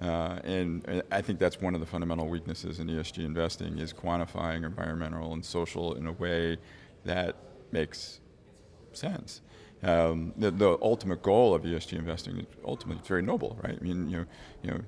Uh, 0.00 0.40
and 0.42 1.02
I 1.12 1.22
think 1.22 1.38
that's 1.38 1.60
one 1.60 1.74
of 1.74 1.80
the 1.80 1.86
fundamental 1.86 2.26
weaknesses 2.28 2.80
in 2.80 2.88
ESG 2.88 3.24
investing 3.24 3.78
is 3.78 3.92
quantifying 3.92 4.64
environmental 4.64 5.32
and 5.32 5.44
social 5.44 5.94
in 5.94 6.08
a 6.08 6.12
way 6.12 6.58
that 7.04 7.36
makes 7.70 8.20
sense. 8.92 9.42
Um, 9.84 10.32
the, 10.36 10.50
the, 10.50 10.78
ultimate 10.82 11.22
goal 11.22 11.54
of 11.54 11.62
ESG 11.62 11.98
investing 11.98 12.38
is 12.38 12.46
ultimately 12.64 13.00
it's 13.00 13.08
very 13.08 13.22
noble, 13.22 13.58
right? 13.62 13.76
I 13.80 13.82
mean, 13.82 14.08
you 14.08 14.18
know, 14.18 14.24
you 14.62 14.70
know, 14.70 14.80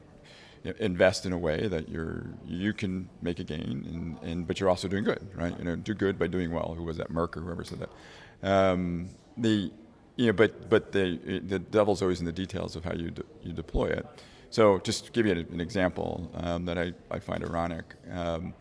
invest 0.78 1.26
in 1.26 1.32
a 1.32 1.38
way 1.38 1.66
that 1.66 1.88
you're 1.88 2.26
you 2.46 2.72
can 2.72 3.08
make 3.20 3.38
a 3.38 3.44
gain, 3.44 4.16
and, 4.22 4.30
and 4.30 4.46
but 4.46 4.60
you're 4.60 4.70
also 4.70 4.88
doing 4.88 5.04
good, 5.04 5.26
right? 5.34 5.56
You 5.58 5.64
know, 5.64 5.76
do 5.76 5.94
good 5.94 6.18
by 6.18 6.28
doing 6.28 6.52
well. 6.52 6.74
Who 6.76 6.84
was 6.84 6.96
that? 6.98 7.10
Merck 7.12 7.36
or 7.36 7.40
whoever 7.40 7.64
said 7.64 7.80
that. 7.80 8.48
Um, 8.48 9.10
the 9.36 9.72
you 10.16 10.26
know, 10.26 10.32
but 10.32 10.68
but 10.68 10.92
the 10.92 11.40
the 11.46 11.58
devil's 11.58 12.02
always 12.02 12.20
in 12.20 12.26
the 12.26 12.32
details 12.32 12.76
of 12.76 12.84
how 12.84 12.92
you 12.92 13.10
de- 13.10 13.24
you 13.42 13.52
deploy 13.52 13.86
it. 13.86 14.06
So 14.50 14.78
just 14.78 15.06
to 15.06 15.10
give 15.10 15.26
you 15.26 15.32
an 15.32 15.60
example 15.60 16.30
um, 16.34 16.64
that 16.66 16.78
I, 16.78 16.92
I 17.10 17.18
find 17.18 17.42
ironic. 17.42 17.86
Um, 18.12 18.54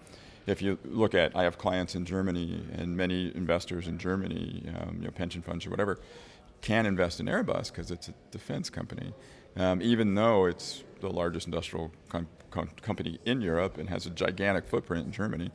if 0.47 0.61
you 0.61 0.77
look 0.83 1.13
at, 1.13 1.35
I 1.35 1.43
have 1.43 1.57
clients 1.57 1.93
in 1.95 2.03
Germany, 2.03 2.65
and 2.73 2.97
many 2.97 3.31
investors 3.35 3.87
in 3.87 3.97
Germany, 3.97 4.63
um, 4.75 4.97
you 4.99 5.05
know, 5.05 5.11
pension 5.11 5.41
funds 5.41 5.65
or 5.65 5.69
whatever, 5.69 5.99
can 6.61 6.85
invest 6.85 7.19
in 7.19 7.27
Airbus 7.27 7.71
because 7.71 7.91
it's 7.91 8.07
a 8.07 8.13
defense 8.31 8.69
company, 8.69 9.13
um, 9.55 9.81
even 9.81 10.15
though 10.15 10.45
it's 10.45 10.83
the 11.01 11.09
largest 11.09 11.45
industrial 11.45 11.91
com- 12.09 12.27
com- 12.49 12.69
company 12.81 13.19
in 13.25 13.41
Europe 13.41 13.77
and 13.77 13.87
has 13.89 14.05
a 14.05 14.09
gigantic 14.09 14.65
footprint 14.65 15.05
in 15.05 15.11
Germany. 15.11 15.51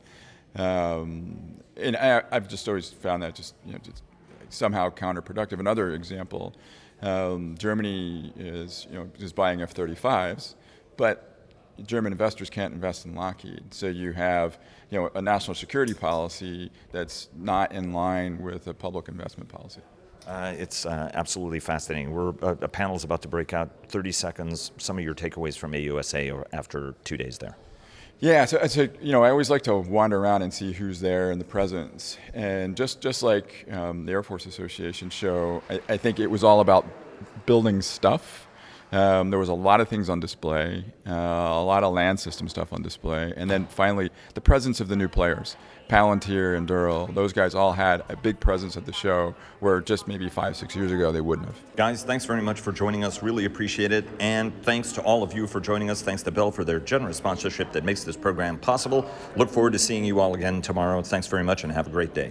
Um, 0.55 1.59
and 1.75 1.97
I, 1.97 2.23
have 2.31 2.47
just 2.47 2.67
always 2.67 2.89
found 2.89 3.23
that 3.23 3.35
just, 3.35 3.55
you 3.65 3.73
know, 3.73 3.79
just 3.79 4.03
somehow 4.49 4.89
counterproductive. 4.89 5.59
Another 5.59 5.93
example, 5.93 6.53
um, 7.01 7.55
Germany 7.57 8.33
is 8.37 8.87
you 8.89 8.97
know 8.97 9.09
is 9.19 9.33
buying 9.33 9.61
F-35s, 9.61 10.55
but 10.97 11.25
German 11.85 12.11
investors 12.11 12.49
can't 12.49 12.73
invest 12.73 13.05
in 13.05 13.15
Lockheed. 13.15 13.73
So 13.73 13.87
you 13.87 14.11
have 14.13 14.59
you 14.89 14.99
know 14.99 15.09
a 15.15 15.21
national 15.21 15.55
security 15.55 15.93
policy 15.93 16.71
that's 16.91 17.29
not 17.37 17.71
in 17.71 17.93
line 17.93 18.41
with 18.41 18.67
a 18.67 18.73
public 18.73 19.07
investment 19.07 19.49
policy. 19.49 19.81
Uh, 20.27 20.53
it's 20.57 20.85
uh, 20.85 21.09
absolutely 21.13 21.59
fascinating. 21.59 22.11
We're 22.11 22.29
uh, 22.41 22.55
a 22.61 22.67
panel 22.67 22.95
is 22.95 23.03
about 23.03 23.21
to 23.23 23.27
break 23.27 23.53
out. 23.53 23.69
Thirty 23.87 24.11
seconds. 24.11 24.71
Some 24.77 24.97
of 24.97 25.03
your 25.03 25.15
takeaways 25.15 25.57
from 25.57 25.71
AUSA 25.71 26.43
after 26.51 26.95
two 27.03 27.17
days 27.17 27.37
there. 27.37 27.55
Yeah, 28.21 28.43
so, 28.43 28.67
so, 28.67 28.89
you 29.01 29.13
know, 29.13 29.23
I 29.23 29.29
always 29.29 29.49
like 29.49 29.61
to 29.63 29.75
wander 29.75 30.17
around 30.17 30.41
and 30.41 30.53
see 30.53 30.73
who's 30.73 30.99
there 30.99 31.31
in 31.31 31.39
the 31.39 31.45
presence, 31.45 32.17
and 32.33 32.75
just 32.75 32.99
just 32.99 33.23
like 33.23 33.65
um, 33.71 34.05
the 34.05 34.11
Air 34.11 34.23
Force 34.23 34.45
Association 34.45 35.09
show, 35.09 35.63
I, 35.69 35.79
I, 35.87 35.95
think 35.95 36.19
it 36.19 36.27
was 36.27 36.43
all 36.43 36.59
about 36.59 36.85
building 37.45 37.81
stuff. 37.81 38.45
Um, 38.91 39.29
there 39.29 39.39
was 39.39 39.47
a 39.47 39.53
lot 39.53 39.79
of 39.79 39.87
things 39.87 40.09
on 40.09 40.19
display, 40.19 40.83
uh, 41.07 41.11
a 41.11 41.63
lot 41.63 41.85
of 41.85 41.93
land 41.93 42.19
system 42.19 42.49
stuff 42.49 42.73
on 42.73 42.81
display, 42.81 43.33
and 43.37 43.49
then 43.49 43.67
finally 43.67 44.09
the 44.33 44.41
presence 44.41 44.81
of 44.81 44.89
the 44.89 44.97
new 44.97 45.07
players. 45.07 45.55
Palantir 45.89 46.55
and 46.55 46.69
Anduril, 46.69 47.13
those 47.13 47.33
guys 47.33 47.55
all 47.55 47.73
had 47.73 48.03
a 48.09 48.15
big 48.15 48.39
presence 48.39 48.77
at 48.77 48.85
the 48.85 48.93
show 48.93 49.33
where 49.59 49.81
just 49.81 50.07
maybe 50.07 50.29
five, 50.29 50.55
six 50.55 50.75
years 50.75 50.91
ago 50.91 51.11
they 51.11 51.21
wouldn't 51.21 51.47
have. 51.47 51.57
Guys, 51.75 52.03
thanks 52.03 52.25
very 52.25 52.41
much 52.41 52.59
for 52.59 52.71
joining 52.71 53.03
us. 53.03 53.23
Really 53.23 53.45
appreciate 53.45 53.91
it. 53.91 54.05
And 54.19 54.53
thanks 54.63 54.91
to 54.93 55.01
all 55.01 55.23
of 55.23 55.33
you 55.33 55.47
for 55.47 55.59
joining 55.59 55.89
us. 55.89 56.01
Thanks 56.01 56.21
to 56.23 56.31
Bell 56.31 56.51
for 56.51 56.63
their 56.63 56.79
generous 56.79 57.17
sponsorship 57.17 57.71
that 57.71 57.83
makes 57.83 58.03
this 58.03 58.15
program 58.15 58.59
possible. 58.59 59.09
Look 59.35 59.49
forward 59.49 59.73
to 59.73 59.79
seeing 59.79 60.05
you 60.05 60.19
all 60.19 60.35
again 60.35 60.61
tomorrow. 60.61 61.01
Thanks 61.01 61.25
very 61.25 61.43
much 61.43 61.63
and 61.63 61.73
have 61.73 61.87
a 61.87 61.91
great 61.91 62.13
day. 62.13 62.27